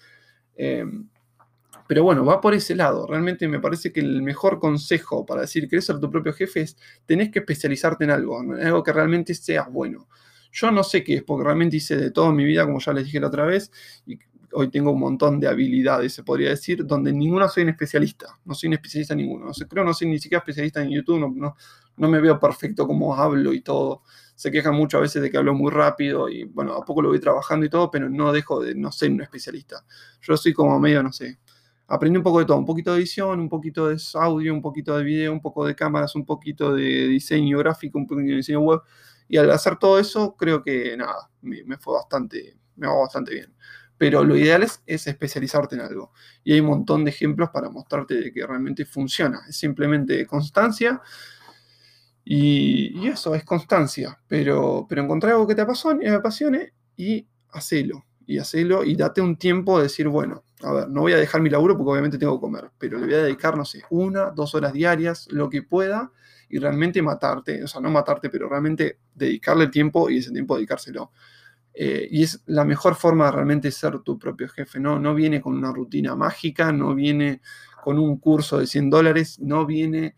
Em, 0.58 1.08
pero 1.88 2.04
bueno, 2.04 2.24
va 2.24 2.40
por 2.40 2.52
ese 2.52 2.74
lado. 2.76 3.06
Realmente 3.06 3.48
me 3.48 3.60
parece 3.60 3.92
que 3.92 4.00
el 4.00 4.22
mejor 4.22 4.58
consejo 4.58 5.24
para 5.24 5.42
decir 5.42 5.68
que 5.68 5.80
ser 5.80 5.98
tu 5.98 6.10
propio 6.10 6.34
jefe 6.34 6.60
es 6.60 6.76
tenés 7.06 7.30
que 7.30 7.38
especializarte 7.38 8.04
en 8.04 8.10
algo, 8.10 8.42
en 8.42 8.66
algo 8.66 8.82
que 8.82 8.92
realmente 8.92 9.34
sea 9.34 9.68
bueno. 9.68 10.08
Yo 10.52 10.70
no 10.70 10.82
sé 10.84 11.02
qué 11.04 11.16
es, 11.16 11.22
porque 11.22 11.44
realmente 11.44 11.76
hice 11.76 11.96
de 11.96 12.10
toda 12.10 12.32
mi 12.32 12.44
vida, 12.44 12.66
como 12.66 12.80
ya 12.80 12.92
les 12.92 13.04
dije 13.04 13.20
la 13.20 13.28
otra 13.28 13.46
vez, 13.46 13.70
y 14.06 14.18
hoy 14.52 14.70
tengo 14.70 14.92
un 14.92 15.00
montón 15.00 15.40
de 15.40 15.48
habilidades, 15.48 16.12
se 16.14 16.22
podría 16.22 16.50
decir, 16.50 16.84
donde 16.86 17.12
ninguno 17.12 17.48
soy 17.48 17.64
un 17.64 17.70
especialista. 17.70 18.38
No 18.44 18.54
soy 18.54 18.68
un 18.68 18.74
especialista 18.74 19.14
en 19.14 19.18
ninguno. 19.18 19.46
No 19.46 19.52
creo 19.52 19.84
no 19.84 19.94
soy 19.94 20.08
ni 20.08 20.18
siquiera 20.18 20.40
especialista 20.40 20.82
en 20.82 20.90
YouTube, 20.90 21.20
no, 21.20 21.56
no, 21.96 22.08
me 22.08 22.20
veo 22.20 22.38
perfecto 22.38 22.86
como 22.86 23.14
hablo 23.14 23.52
y 23.52 23.60
todo. 23.60 24.02
Se 24.38 24.52
quejan 24.52 24.76
mucho 24.76 24.98
a 24.98 25.00
veces 25.00 25.20
de 25.20 25.32
que 25.32 25.36
hablo 25.36 25.52
muy 25.52 25.72
rápido 25.72 26.28
y 26.28 26.44
bueno, 26.44 26.74
a 26.74 26.84
poco 26.84 27.02
lo 27.02 27.08
voy 27.08 27.18
trabajando 27.18 27.66
y 27.66 27.68
todo, 27.68 27.90
pero 27.90 28.08
no 28.08 28.32
dejo 28.32 28.62
de 28.62 28.72
no 28.76 28.92
ser 28.92 29.10
un 29.10 29.20
especialista. 29.20 29.84
Yo 30.22 30.36
soy 30.36 30.52
como 30.52 30.78
medio, 30.78 31.02
no 31.02 31.12
sé, 31.12 31.40
aprendí 31.88 32.18
un 32.18 32.22
poco 32.22 32.38
de 32.38 32.44
todo, 32.44 32.56
un 32.56 32.64
poquito 32.64 32.92
de 32.92 32.98
edición, 32.98 33.40
un 33.40 33.48
poquito 33.48 33.88
de 33.88 34.00
audio, 34.14 34.54
un 34.54 34.62
poquito 34.62 34.96
de 34.96 35.02
video, 35.02 35.32
un 35.32 35.40
poco 35.40 35.66
de 35.66 35.74
cámaras, 35.74 36.14
un 36.14 36.24
poquito 36.24 36.72
de 36.72 37.08
diseño 37.08 37.58
gráfico, 37.58 37.98
un 37.98 38.06
poquito 38.06 38.28
de 38.28 38.36
diseño 38.36 38.60
web. 38.60 38.80
Y 39.26 39.38
al 39.38 39.50
hacer 39.50 39.76
todo 39.76 39.98
eso, 39.98 40.36
creo 40.36 40.62
que 40.62 40.96
nada, 40.96 41.28
me, 41.40 41.76
fue 41.78 41.94
bastante, 41.94 42.58
me 42.76 42.86
va 42.86 42.94
bastante 43.00 43.34
bien. 43.34 43.52
Pero 43.96 44.22
lo 44.22 44.36
ideal 44.36 44.62
es, 44.62 44.80
especializarte 44.86 45.74
en 45.74 45.80
algo. 45.80 46.12
Y 46.44 46.52
hay 46.52 46.60
un 46.60 46.68
montón 46.68 47.04
de 47.04 47.10
ejemplos 47.10 47.50
para 47.50 47.68
mostrarte 47.70 48.14
de 48.14 48.32
que 48.32 48.46
realmente 48.46 48.84
funciona. 48.84 49.40
Es 49.48 49.56
simplemente 49.56 50.24
constancia. 50.26 51.02
Y, 52.30 53.08
eso, 53.08 53.34
es 53.34 53.42
constancia. 53.42 54.18
Pero, 54.28 54.84
pero 54.86 55.02
encontrar 55.02 55.32
algo 55.32 55.46
que 55.46 55.54
te 55.54 55.62
apasione, 55.62 56.74
y 56.94 57.26
hacelo. 57.52 58.04
Y 58.26 58.36
hacelo 58.36 58.84
y 58.84 58.96
date 58.96 59.22
un 59.22 59.38
tiempo 59.38 59.78
de 59.78 59.84
decir, 59.84 60.08
bueno, 60.08 60.44
a 60.62 60.72
ver, 60.72 60.88
no 60.90 61.00
voy 61.00 61.14
a 61.14 61.16
dejar 61.16 61.40
mi 61.40 61.48
laburo 61.48 61.74
porque 61.74 61.92
obviamente 61.92 62.18
tengo 62.18 62.36
que 62.36 62.42
comer, 62.42 62.70
pero 62.76 62.98
le 62.98 63.06
voy 63.06 63.14
a 63.14 63.22
dedicar, 63.22 63.56
no 63.56 63.64
sé, 63.64 63.82
una, 63.88 64.30
dos 64.32 64.54
horas 64.54 64.74
diarias, 64.74 65.26
lo 65.30 65.48
que 65.48 65.62
pueda, 65.62 66.12
y 66.50 66.58
realmente 66.58 67.00
matarte, 67.00 67.64
o 67.64 67.66
sea, 67.66 67.80
no 67.80 67.90
matarte, 67.90 68.28
pero 68.28 68.46
realmente 68.46 68.98
dedicarle 69.14 69.68
tiempo 69.68 70.10
y 70.10 70.18
ese 70.18 70.30
tiempo 70.30 70.56
dedicárselo. 70.56 71.12
Eh, 71.72 72.08
y 72.10 72.24
es 72.24 72.42
la 72.44 72.66
mejor 72.66 72.94
forma 72.96 73.24
de 73.26 73.32
realmente 73.32 73.70
ser 73.70 74.00
tu 74.00 74.18
propio 74.18 74.48
jefe, 74.50 74.78
¿no? 74.78 74.98
No 74.98 75.14
viene 75.14 75.40
con 75.40 75.56
una 75.56 75.72
rutina 75.72 76.14
mágica, 76.14 76.72
no 76.72 76.94
viene 76.94 77.40
con 77.82 77.98
un 77.98 78.18
curso 78.18 78.58
de 78.58 78.66
100 78.66 78.90
dólares, 78.90 79.38
no 79.40 79.64
viene 79.64 80.14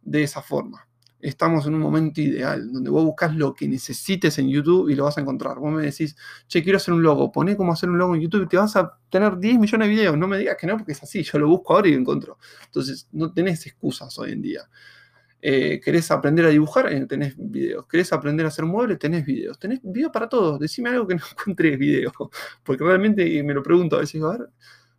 de 0.00 0.24
esa 0.24 0.42
forma. 0.42 0.88
Estamos 1.22 1.66
en 1.66 1.74
un 1.74 1.80
momento 1.80 2.20
ideal, 2.20 2.72
donde 2.72 2.90
vos 2.90 3.04
buscas 3.04 3.34
lo 3.34 3.54
que 3.54 3.68
necesites 3.68 4.38
en 4.38 4.48
YouTube 4.48 4.90
y 4.90 4.96
lo 4.96 5.04
vas 5.04 5.16
a 5.16 5.20
encontrar. 5.20 5.58
Vos 5.58 5.72
me 5.72 5.82
decís, 5.82 6.16
che, 6.48 6.62
quiero 6.62 6.76
hacer 6.76 6.92
un 6.92 7.02
logo, 7.02 7.30
poné 7.30 7.56
cómo 7.56 7.72
hacer 7.72 7.88
un 7.88 7.96
logo 7.96 8.14
en 8.16 8.22
YouTube 8.22 8.42
y 8.42 8.48
te 8.48 8.56
vas 8.56 8.74
a 8.76 8.98
tener 9.08 9.38
10 9.38 9.58
millones 9.58 9.88
de 9.88 9.94
videos. 9.94 10.18
No 10.18 10.26
me 10.26 10.36
digas 10.36 10.56
que 10.60 10.66
no, 10.66 10.76
porque 10.76 10.92
es 10.92 11.02
así, 11.02 11.22
yo 11.22 11.38
lo 11.38 11.48
busco 11.48 11.74
ahora 11.74 11.88
y 11.88 11.92
lo 11.92 12.00
encuentro. 12.00 12.38
Entonces, 12.66 13.08
no 13.12 13.32
tenés 13.32 13.64
excusas 13.66 14.18
hoy 14.18 14.32
en 14.32 14.42
día. 14.42 14.68
Eh, 15.44 15.80
¿Querés 15.80 16.08
aprender 16.12 16.46
a 16.46 16.48
dibujar? 16.50 16.92
Eh, 16.92 17.04
tenés 17.06 17.34
videos. 17.36 17.86
¿Querés 17.88 18.12
aprender 18.12 18.46
a 18.46 18.48
hacer 18.48 18.64
muebles? 18.64 18.98
Tenés 19.00 19.26
videos. 19.26 19.58
Tenés 19.58 19.80
videos 19.82 20.12
para 20.12 20.28
todos. 20.28 20.60
Decime 20.60 20.90
algo 20.90 21.06
que 21.06 21.16
no 21.16 21.22
encuentres 21.32 21.78
videos. 21.78 22.12
Porque 22.62 22.84
realmente 22.84 23.42
me 23.42 23.52
lo 23.52 23.62
pregunto 23.62 23.96
a 23.96 24.00
veces, 24.00 24.22
a 24.22 24.38
ver, 24.38 24.48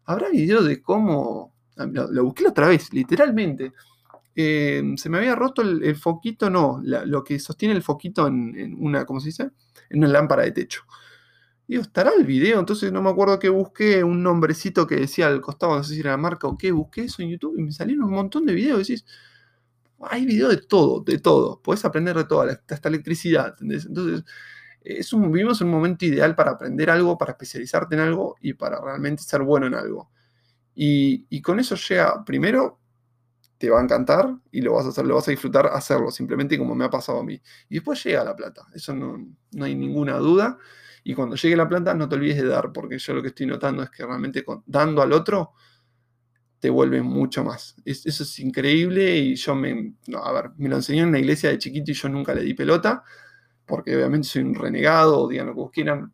¿habrá 0.05 0.29
videos 0.29 0.65
de 0.65 0.81
cómo... 0.81 1.53
Ah, 1.77 1.85
lo, 1.85 2.25
busqué 2.25 2.47
otra 2.47 2.67
vez, 2.67 2.91
literalmente. 2.93 3.71
Eh, 4.35 4.83
se 4.97 5.09
me 5.09 5.17
había 5.17 5.35
roto 5.35 5.61
el, 5.61 5.95
foquito, 5.95 6.49
no, 6.49 6.81
lo 6.83 7.23
que 7.23 7.39
sostiene 7.39 7.75
el 7.75 7.83
foquito 7.83 8.27
en, 8.27 8.75
una, 8.79 9.05
¿cómo 9.05 9.19
se 9.19 9.27
dice? 9.27 9.51
En 9.89 9.99
una 9.99 10.07
lámpara 10.07 10.43
de 10.43 10.51
techo. 10.51 10.83
Digo, 11.67 11.81
¿estará 11.81 12.11
el 12.17 12.25
video? 12.25 12.59
Entonces 12.59 12.91
no 12.91 13.01
me 13.01 13.09
acuerdo 13.09 13.39
que 13.39 13.49
busqué 13.49 14.03
un 14.03 14.21
nombrecito 14.23 14.85
que 14.85 14.95
decía 14.95 15.27
al 15.27 15.41
costado, 15.41 15.77
no 15.77 15.83
sé 15.83 15.93
si 15.95 16.01
era 16.01 16.11
la 16.11 16.17
marca 16.17 16.47
o 16.47 16.57
qué, 16.57 16.71
busqué 16.71 17.03
eso 17.03 17.21
en 17.21 17.29
YouTube 17.29 17.57
y 17.57 17.63
me 17.63 17.71
salieron 17.71 18.05
un 18.05 18.11
montón 18.11 18.45
de 18.45 18.53
videos. 18.53 18.89
Y 18.89 18.93
decís, 18.93 19.05
hay 20.01 20.25
videos 20.25 20.51
de 20.51 20.61
todo, 20.61 21.01
de 21.01 21.19
todo. 21.19 21.61
Puedes 21.61 21.85
aprender 21.85 22.15
de 22.17 22.25
todo, 22.25 22.41
hasta 22.41 22.89
electricidad. 22.89 23.55
Entonces, 23.61 24.23
es 24.83 25.13
un, 25.13 25.31
vivimos 25.31 25.61
en 25.61 25.67
un 25.67 25.73
momento 25.73 26.05
ideal 26.05 26.35
para 26.35 26.51
aprender 26.51 26.89
algo, 26.89 27.17
para 27.17 27.31
especializarte 27.31 27.95
en 27.95 28.01
algo 28.01 28.35
y 28.41 28.53
para 28.53 28.81
realmente 28.81 29.23
ser 29.23 29.41
bueno 29.41 29.67
en 29.67 29.75
algo. 29.75 30.11
Y, 30.75 31.41
con 31.41 31.59
eso 31.59 31.75
llega, 31.75 32.23
primero, 32.25 32.79
te 33.63 33.69
va 33.69 33.79
a 33.79 33.83
encantar 33.83 34.29
y 34.51 34.59
lo 34.59 34.73
vas 34.73 34.87
a 34.87 34.89
hacer, 34.89 35.05
lo 35.05 35.15
vas 35.15 35.25
a 35.29 35.31
disfrutar 35.31 35.67
hacerlo, 35.67 36.11
simplemente 36.11 36.57
como 36.57 36.75
me 36.75 36.83
ha 36.83 36.89
pasado 36.89 37.21
a 37.21 37.23
mí. 37.23 37.41
Y 37.69 37.75
después 37.75 38.03
llega 38.03 38.21
la 38.21 38.35
plata, 38.35 38.67
eso 38.73 38.93
no, 38.93 39.25
no 39.53 39.63
hay 39.63 39.73
ninguna 39.73 40.17
duda. 40.17 40.57
Y 41.05 41.13
cuando 41.13 41.37
llegue 41.37 41.55
la 41.55 41.69
plata, 41.69 41.93
no 41.93 42.09
te 42.09 42.15
olvides 42.15 42.41
de 42.41 42.47
dar, 42.49 42.73
porque 42.73 42.97
yo 42.97 43.13
lo 43.13 43.21
que 43.21 43.29
estoy 43.29 43.45
notando 43.45 43.81
es 43.81 43.89
que 43.89 44.05
realmente 44.05 44.43
dando 44.65 45.01
al 45.01 45.13
otro, 45.13 45.53
te 46.59 46.69
vuelve 46.69 47.01
mucho 47.01 47.45
más. 47.45 47.77
eso 47.85 48.23
es 48.23 48.39
increíble 48.39 49.15
y 49.15 49.35
yo 49.35 49.55
me, 49.55 49.93
a 50.13 50.33
ver, 50.33 50.51
me 50.57 50.67
lo 50.67 50.75
enseñó 50.75 51.03
en 51.03 51.13
la 51.13 51.19
iglesia 51.19 51.49
de 51.49 51.57
chiquito 51.57 51.91
y 51.91 51.93
yo 51.93 52.09
nunca 52.09 52.33
le 52.35 52.41
di 52.41 52.53
pelota, 52.53 53.05
porque 53.65 53.95
obviamente 53.95 54.27
soy 54.27 54.41
un 54.41 54.55
renegado, 54.55 55.29
digan 55.29 55.47
lo 55.47 55.55
que 55.55 55.71
quieran, 55.71 56.11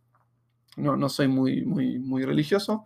no, 0.78 0.96
no 0.96 1.10
soy 1.10 1.28
muy, 1.28 1.66
muy, 1.66 1.98
muy 1.98 2.26
religioso, 2.26 2.86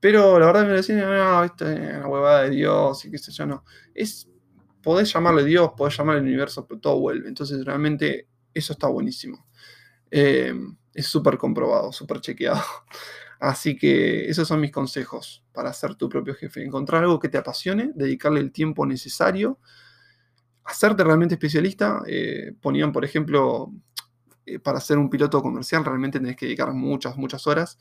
pero 0.00 0.38
la 0.38 0.46
verdad 0.46 0.66
me 0.66 0.74
decían, 0.74 1.00
no, 1.00 1.44
esto 1.44 1.68
es 1.68 1.78
una 1.78 2.08
huevada 2.08 2.42
de 2.42 2.50
Dios 2.50 3.04
y 3.04 3.10
qué 3.10 3.18
sé 3.18 3.32
yo, 3.32 3.46
no. 3.46 3.64
Es, 3.94 4.28
podés 4.82 5.12
llamarle 5.12 5.44
Dios, 5.44 5.72
podés 5.76 5.96
llamarle 5.96 6.20
el 6.20 6.26
universo, 6.26 6.66
pero 6.66 6.80
todo 6.80 7.00
vuelve. 7.00 7.28
Entonces 7.28 7.64
realmente 7.64 8.28
eso 8.54 8.72
está 8.72 8.88
buenísimo. 8.88 9.46
Eh, 10.10 10.54
es 10.94 11.06
súper 11.06 11.38
comprobado, 11.38 11.92
súper 11.92 12.20
chequeado. 12.20 12.62
Así 13.40 13.76
que 13.76 14.28
esos 14.30 14.48
son 14.48 14.60
mis 14.60 14.72
consejos 14.72 15.44
para 15.52 15.72
ser 15.72 15.94
tu 15.94 16.08
propio 16.08 16.34
jefe. 16.34 16.64
Encontrar 16.64 17.02
algo 17.02 17.18
que 17.20 17.28
te 17.28 17.38
apasione, 17.38 17.92
dedicarle 17.94 18.40
el 18.40 18.52
tiempo 18.52 18.86
necesario, 18.86 19.58
hacerte 20.64 21.04
realmente 21.04 21.34
especialista. 21.34 22.02
Eh, 22.06 22.52
ponían, 22.60 22.92
por 22.92 23.04
ejemplo, 23.04 23.72
eh, 24.46 24.58
para 24.58 24.80
ser 24.80 24.98
un 24.98 25.10
piloto 25.10 25.42
comercial 25.42 25.84
realmente 25.84 26.20
tenés 26.20 26.36
que 26.36 26.46
dedicar 26.46 26.72
muchas, 26.72 27.16
muchas 27.16 27.46
horas. 27.46 27.78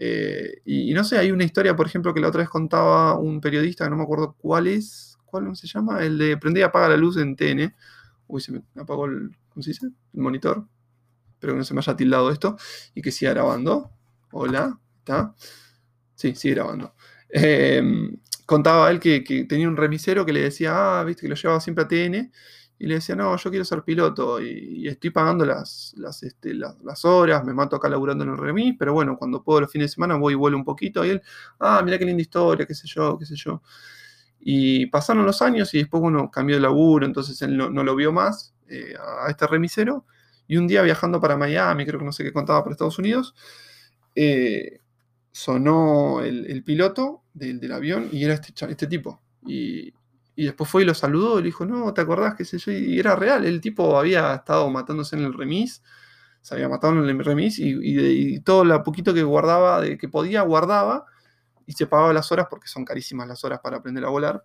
Eh, 0.00 0.62
y, 0.64 0.94
no 0.94 1.02
sé, 1.02 1.18
hay 1.18 1.32
una 1.32 1.42
historia, 1.42 1.74
por 1.74 1.86
ejemplo, 1.86 2.14
que 2.14 2.20
la 2.20 2.28
otra 2.28 2.40
vez 2.40 2.48
contaba 2.48 3.18
un 3.18 3.40
periodista, 3.40 3.84
que 3.84 3.90
no 3.90 3.96
me 3.96 4.04
acuerdo 4.04 4.36
cuál 4.38 4.68
es, 4.68 5.18
cuál 5.24 5.54
se 5.56 5.66
llama, 5.66 6.04
el 6.04 6.16
de 6.18 6.36
prende 6.36 6.60
y 6.60 6.62
apaga 6.62 6.90
la 6.90 6.96
luz 6.96 7.16
en 7.16 7.34
TN. 7.34 7.74
Uy, 8.28 8.40
se 8.40 8.52
me 8.52 8.62
apagó 8.76 9.06
el, 9.06 9.36
¿cómo 9.48 9.62
se 9.62 9.70
dice? 9.70 9.86
El 9.86 10.20
monitor. 10.20 10.64
Espero 11.32 11.54
que 11.54 11.58
no 11.58 11.64
se 11.64 11.74
me 11.74 11.80
haya 11.80 11.96
tildado 11.96 12.30
esto 12.30 12.56
y 12.94 13.02
que 13.02 13.10
siga 13.10 13.32
grabando. 13.32 13.90
Hola. 14.30 14.78
Sí, 16.14 16.34
sigue 16.34 16.54
grabando. 16.54 16.94
Em, 17.28 18.18
contaba 18.46 18.90
él 18.90 19.00
que, 19.00 19.20
tenía 19.48 19.68
un 19.68 19.76
remisero 19.76 20.24
que 20.24 20.32
le 20.32 20.42
decía, 20.42 21.00
ah, 21.00 21.04
viste, 21.04 21.22
que 21.22 21.28
lo 21.28 21.34
llevaba 21.34 21.60
siempre 21.60 21.84
a 21.84 21.88
TN, 21.88 22.32
y 22.78 22.86
le 22.86 22.94
decía, 22.94 23.16
no, 23.16 23.36
yo 23.36 23.50
quiero 23.50 23.64
ser 23.64 23.82
piloto, 23.82 24.40
y, 24.40 24.86
estoy 24.86 25.10
pagando 25.10 25.44
las, 25.44 25.94
este, 26.22 26.54
las, 26.54 27.04
horas, 27.04 27.44
me 27.44 27.52
mato 27.52 27.76
acá 27.76 27.88
laburando 27.88 28.24
en 28.24 28.30
el 28.30 28.38
remis, 28.38 28.76
pero 28.78 28.92
bueno, 28.92 29.16
cuando 29.18 29.42
puedo 29.42 29.62
los 29.62 29.72
fines 29.72 29.90
de 29.90 29.94
semana 29.94 30.16
voy 30.16 30.34
y 30.34 30.36
vuelo 30.36 30.56
un 30.56 30.64
poquito, 30.64 31.04
y 31.04 31.10
él, 31.10 31.22
ah, 31.58 31.82
mira 31.84 31.98
qué 31.98 32.04
linda 32.04 32.22
historia, 32.22 32.66
qué 32.66 32.74
sé 32.74 32.86
yo, 32.86 33.18
qué 33.18 33.26
sé 33.26 33.34
yo. 33.34 33.62
Y 34.40 34.86
pasaron 34.86 35.26
los 35.26 35.42
años 35.42 35.74
y 35.74 35.78
después, 35.78 36.00
bueno, 36.00 36.30
cambió 36.30 36.56
de 36.56 36.62
laburo, 36.62 37.04
entonces 37.04 37.40
él 37.42 37.56
no, 37.56 37.68
lo 37.70 37.96
vio 37.96 38.12
más 38.12 38.54
eh, 38.68 38.94
a 39.24 39.28
este 39.28 39.46
remisero, 39.48 40.04
y 40.46 40.56
un 40.56 40.68
día 40.68 40.82
viajando 40.82 41.20
para 41.20 41.36
Miami, 41.36 41.84
creo 41.84 41.98
que 41.98 42.06
no 42.06 42.12
sé 42.12 42.22
qué 42.22 42.32
contaba 42.32 42.62
para 42.62 42.72
Estados 42.72 42.98
Unidos, 42.98 43.34
eh, 44.14 44.80
sonó 45.32 46.22
el, 46.22 46.62
piloto 46.64 47.22
del, 47.34 47.72
avión 47.72 48.08
y 48.12 48.24
era 48.24 48.34
este, 48.34 48.52
este 48.70 48.86
tipo. 48.86 49.20
Y, 49.46 49.92
después 50.44 50.70
fue 50.70 50.82
y 50.82 50.84
lo 50.84 50.94
saludó 50.94 51.38
y 51.38 51.42
le 51.42 51.46
dijo, 51.46 51.66
no, 51.66 51.92
¿te 51.92 52.00
acordás 52.00 52.34
qué 52.36 52.44
sé 52.44 52.58
yo? 52.58 52.72
Y 52.72 52.98
era 52.98 53.16
real, 53.16 53.44
el 53.44 53.60
tipo 53.60 53.98
había 53.98 54.34
estado 54.34 54.70
matándose 54.70 55.16
en 55.16 55.24
el 55.24 55.34
remis, 55.34 55.82
se 56.42 56.54
había 56.54 56.68
matado 56.68 56.92
en 56.92 57.08
el 57.08 57.24
remis 57.24 57.58
y, 57.58 58.40
todo 58.40 58.64
lo 58.64 58.82
poquito 58.82 59.12
que 59.12 59.22
guardaba, 59.22 59.80
de 59.80 59.98
que 59.98 60.08
podía, 60.08 60.42
guardaba 60.42 61.06
y 61.66 61.72
se 61.72 61.86
pagaba 61.86 62.12
las 62.12 62.30
horas 62.32 62.46
porque 62.48 62.68
son 62.68 62.84
carísimas 62.84 63.28
las 63.28 63.44
horas 63.44 63.60
para 63.62 63.78
aprender 63.78 64.04
a 64.04 64.08
volar. 64.08 64.44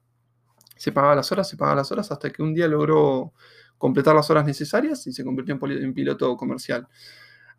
Se 0.75 0.91
pagaba 0.91 1.15
las 1.15 1.32
horas, 1.32 1.47
se 1.47 1.56
pagaba 1.56 1.77
las 1.77 1.91
horas 1.91 2.12
hasta 2.12 2.29
que 2.32 2.41
un 2.43 2.53
día 2.53 2.67
logró 2.67 3.34
completar 3.77 4.15
las 4.15 4.29
horas 4.29 4.45
necesarias 4.45 5.06
y 5.08 5.13
se 5.13 5.23
convirtió 5.23 5.58
en 5.62 5.93
piloto 5.93 6.36
comercial. 6.36 6.88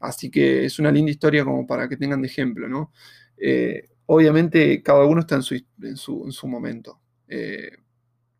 Así 0.00 0.30
que 0.30 0.64
es 0.64 0.78
una 0.78 0.90
linda 0.90 1.10
historia 1.10 1.44
como 1.44 1.66
para 1.66 1.88
que 1.88 1.96
tengan 1.96 2.20
de 2.20 2.28
ejemplo, 2.28 2.68
¿no? 2.68 2.92
Eh, 3.36 3.88
obviamente 4.06 4.82
cada 4.82 5.04
uno 5.04 5.20
está 5.20 5.36
en 5.36 5.42
su, 5.42 5.54
en 5.54 5.96
su, 5.96 6.48
momento. 6.48 7.00
Eh, 7.28 7.70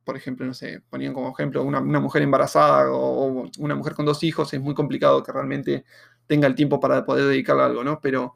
por 0.05 0.17
ejemplo, 0.17 0.47
no 0.47 0.55
sé, 0.55 0.83
ponían 0.91 1.15
como 1.15 1.31
ejemplo 1.31 1.63
una, 1.63 1.81
mujer 1.81 2.23
embarazada 2.23 2.91
o, 2.93 3.49
una 3.59 3.75
mujer 3.75 3.95
con 3.95 4.05
dos 4.05 4.23
hijos, 4.23 4.53
es 4.53 4.61
muy 4.61 4.75
complicado 4.75 5.23
que 5.23 5.33
realmente 5.33 5.85
tenga 6.27 6.47
el 6.47 6.55
tiempo 6.55 6.79
para 6.79 7.05
poder 7.05 7.27
dedicarle 7.27 7.63
a 7.63 7.67
algo, 7.67 7.85
¿no? 7.85 8.01
Pero, 8.01 8.35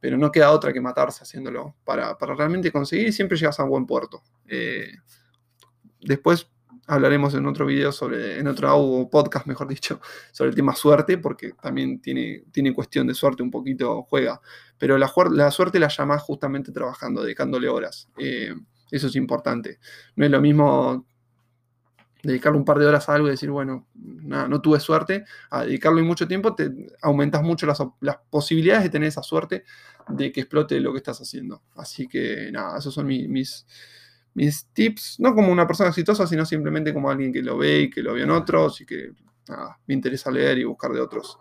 pero 0.00 0.16
no 0.16 0.30
queda 0.32 0.52
otra 0.52 0.72
que 0.72 0.80
matarse 0.80 1.22
haciéndolo 1.22 1.76
para, 1.84 2.16
realmente 2.36 2.72
conseguir 2.72 3.12
siempre 3.12 3.36
llegas 3.36 3.58
a 3.60 3.64
un 3.64 3.70
buen 3.70 3.86
puerto. 3.86 4.22
Eh, 4.46 4.92
después 6.00 6.48
hablaremos 6.86 7.34
en 7.34 7.46
otro 7.46 7.66
video 7.66 7.92
sobre, 7.92 8.38
en 8.38 8.46
otro 8.46 9.08
podcast, 9.10 9.46
mejor 9.46 9.68
dicho, 9.68 10.00
sobre 10.32 10.50
el 10.50 10.56
tema 10.56 10.74
suerte, 10.74 11.18
porque 11.18 11.52
también 11.60 12.00
tiene, 12.00 12.44
tiene 12.52 12.74
cuestión 12.74 13.06
de 13.06 13.14
suerte 13.14 13.42
un 13.42 13.50
poquito, 13.50 14.02
juega. 14.04 14.40
Pero 14.78 14.98
la, 14.98 15.50
suerte 15.50 15.78
la 15.78 15.88
llamas 15.88 16.22
justamente 16.22 16.72
trabajando, 16.72 17.22
dedicándole 17.22 17.68
horas. 17.68 18.08
Eh, 18.18 18.54
eso 18.92 19.08
es 19.08 19.16
importante. 19.16 19.80
No 20.14 20.24
es 20.24 20.30
lo 20.30 20.40
mismo 20.40 21.04
dedicarle 22.22 22.56
un 22.56 22.64
par 22.64 22.78
de 22.78 22.86
horas 22.86 23.08
a 23.08 23.14
algo 23.14 23.26
y 23.26 23.32
decir, 23.32 23.50
bueno, 23.50 23.88
nada, 23.94 24.46
no 24.46 24.60
tuve 24.60 24.78
suerte, 24.78 25.24
a 25.50 25.64
dedicarle 25.64 26.02
mucho 26.02 26.28
tiempo, 26.28 26.54
te 26.54 26.70
aumentas 27.02 27.42
mucho 27.42 27.66
las, 27.66 27.82
posibilidades 28.30 28.84
de 28.84 28.90
tener 28.90 29.08
esa 29.08 29.24
suerte 29.24 29.64
de 30.06 30.30
que 30.30 30.42
explote 30.42 30.78
lo 30.78 30.92
que 30.92 30.98
estás 30.98 31.20
haciendo. 31.20 31.64
Así 31.74 32.06
que 32.06 32.50
nada, 32.52 32.78
esos 32.78 32.94
son 32.94 33.06
mis 33.06 33.66
mis 34.34 34.66
tips, 34.72 35.16
no 35.20 35.34
como 35.34 35.52
una 35.52 35.66
persona 35.66 35.90
exitosa, 35.90 36.26
sino 36.26 36.44
simplemente 36.44 36.94
como 36.94 37.10
alguien 37.10 37.32
que 37.32 37.42
lo 37.42 37.58
ve 37.58 37.80
y 37.80 37.90
que 37.90 38.02
lo 38.02 38.14
vio 38.14 38.24
en 38.24 38.30
otros 38.30 38.80
y 38.80 38.86
que 38.86 39.12
me 39.86 39.94
interesa 39.94 40.30
leer 40.30 40.58
y 40.58 40.64
buscar 40.64 40.92
de 40.92 41.00
otros. 41.00 41.38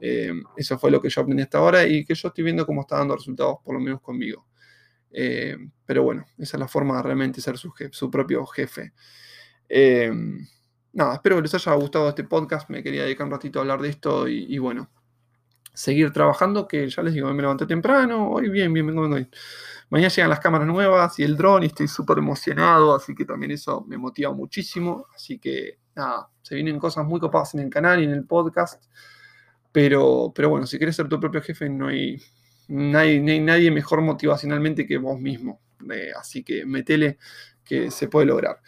Eh, 0.00 0.32
eso 0.56 0.78
fue 0.78 0.90
lo 0.90 1.00
que 1.00 1.10
yo 1.10 1.20
aprendí 1.20 1.42
hasta 1.42 1.58
ahora 1.58 1.86
y 1.86 2.04
que 2.04 2.14
yo 2.14 2.28
estoy 2.28 2.44
viendo 2.44 2.64
cómo 2.64 2.82
está 2.82 2.96
dando 2.96 3.16
resultados, 3.16 3.56
por 3.64 3.74
lo 3.74 3.80
menos 3.80 4.00
conmigo. 4.00 4.46
Eh, 5.12 5.56
pero 5.84 6.02
bueno, 6.02 6.24
esa 6.38 6.56
es 6.56 6.60
la 6.60 6.68
forma 6.68 6.96
de 6.96 7.02
realmente 7.02 7.40
ser 7.40 7.58
su, 7.58 7.72
su 7.90 8.10
propio 8.10 8.46
jefe. 8.46 8.92
Eh, 9.68 10.12
nada, 10.92 11.14
espero 11.14 11.36
que 11.36 11.42
les 11.42 11.54
haya 11.54 11.74
gustado 11.74 12.08
este 12.08 12.24
podcast. 12.24 12.68
Me 12.70 12.82
quería 12.82 13.04
dedicar 13.04 13.26
un 13.26 13.32
ratito 13.32 13.58
a 13.58 13.62
hablar 13.62 13.80
de 13.80 13.88
esto 13.88 14.28
y, 14.28 14.58
bueno, 14.58 14.90
seguir 15.72 16.12
trabajando, 16.12 16.66
que 16.66 16.88
ya 16.88 17.02
les 17.02 17.14
digo, 17.14 17.32
me 17.32 17.42
levanté 17.42 17.66
temprano, 17.66 18.28
hoy 18.30 18.48
bien, 18.48 18.72
bien, 18.72 18.86
vengo, 18.86 19.02
vengo 19.02 19.16
bien. 19.16 19.30
Mañana 19.90 20.08
llegan 20.08 20.30
las 20.30 20.40
cámaras 20.40 20.68
nuevas 20.68 21.18
y 21.18 21.24
el 21.24 21.36
dron 21.36 21.62
y 21.62 21.66
estoy 21.66 21.88
súper 21.88 22.18
emocionado, 22.18 22.94
así 22.94 23.14
que 23.14 23.24
también 23.24 23.52
eso 23.52 23.84
me 23.88 23.96
motiva 23.98 24.32
muchísimo. 24.32 25.06
Así 25.14 25.38
que 25.38 25.78
nada, 25.94 26.28
se 26.42 26.54
vienen 26.54 26.78
cosas 26.78 27.04
muy 27.06 27.18
copadas 27.20 27.54
en 27.54 27.60
el 27.60 27.70
canal 27.70 28.00
y 28.00 28.04
en 28.04 28.12
el 28.12 28.24
podcast. 28.24 28.84
Pero, 29.72 30.32
pero 30.34 30.48
bueno, 30.50 30.66
si 30.66 30.78
quieres 30.78 30.96
ser 30.96 31.08
tu 31.08 31.20
propio 31.20 31.42
jefe, 31.42 31.68
no 31.68 31.88
hay, 31.88 32.20
nadie, 32.70 33.40
nadie 33.40 33.70
mejor 33.70 34.00
motivacionalmente 34.00 34.86
que 34.86 34.98
vos 34.98 35.20
mismo. 35.20 35.60
Eh, 35.92 36.12
así 36.18 36.42
que 36.42 36.64
metele 36.64 37.18
que 37.64 37.90
se 37.90 38.08
puede 38.08 38.26
lograr. 38.26 38.60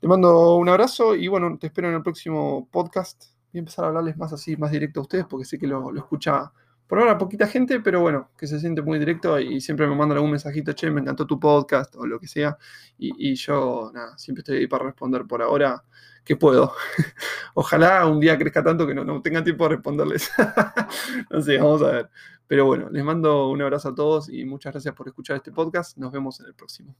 Te 0.00 0.06
mando 0.08 0.56
un 0.56 0.68
abrazo 0.68 1.14
y 1.14 1.28
bueno, 1.28 1.56
te 1.58 1.68
espero 1.68 1.88
en 1.88 1.94
el 1.94 2.02
próximo 2.02 2.68
podcast. 2.70 3.24
Voy 3.52 3.58
a 3.58 3.60
empezar 3.60 3.84
a 3.84 3.88
hablarles 3.88 4.16
más 4.16 4.32
así, 4.32 4.56
más 4.56 4.70
directo 4.70 5.00
a 5.00 5.02
ustedes, 5.04 5.26
porque 5.26 5.44
sé 5.44 5.58
que 5.58 5.66
lo, 5.66 5.94
escucha 5.96 6.52
por 6.86 6.98
ahora 6.98 7.18
poquita 7.18 7.48
gente, 7.48 7.80
pero 7.80 8.00
bueno, 8.00 8.30
que 8.38 8.46
se 8.46 8.60
siente 8.60 8.80
muy 8.80 8.98
directo 8.98 9.40
y 9.40 9.60
siempre 9.60 9.86
me 9.88 9.96
mandan 9.96 10.18
algún 10.18 10.30
mensajito, 10.30 10.72
che, 10.72 10.90
me 10.90 11.00
encantó 11.00 11.26
tu 11.26 11.40
podcast 11.40 11.96
o 11.96 12.06
lo 12.06 12.20
que 12.20 12.28
sea. 12.28 12.56
Y, 12.98 13.34
yo, 13.34 13.90
nada, 13.92 14.16
siempre 14.18 14.40
estoy 14.42 14.58
ahí 14.58 14.66
para 14.66 14.84
responder 14.84 15.26
por 15.26 15.42
ahora 15.42 15.82
que 16.24 16.36
puedo. 16.36 16.72
Ojalá 17.54 18.06
un 18.06 18.20
día 18.20 18.38
crezca 18.38 18.62
tanto 18.62 18.86
que 18.86 18.94
no, 18.94 19.04
no 19.04 19.20
tenga 19.22 19.42
tiempo 19.42 19.64
de 19.64 19.76
responderles. 19.76 20.30
no 21.30 21.40
sé, 21.40 21.58
vamos 21.58 21.82
a 21.82 21.90
ver. 21.90 22.10
Pero 22.46 22.64
bueno, 22.66 22.88
les 22.90 23.04
mando 23.04 23.48
un 23.48 23.60
abrazo 23.62 23.88
a 23.88 23.94
todos 23.94 24.28
y 24.28 24.44
muchas 24.44 24.72
gracias 24.72 24.94
por 24.94 25.08
escuchar 25.08 25.36
este 25.36 25.52
podcast. 25.52 25.96
Nos 25.96 26.12
vemos 26.12 26.40
en 26.40 26.46
el 26.46 26.54
próximo. 26.54 26.94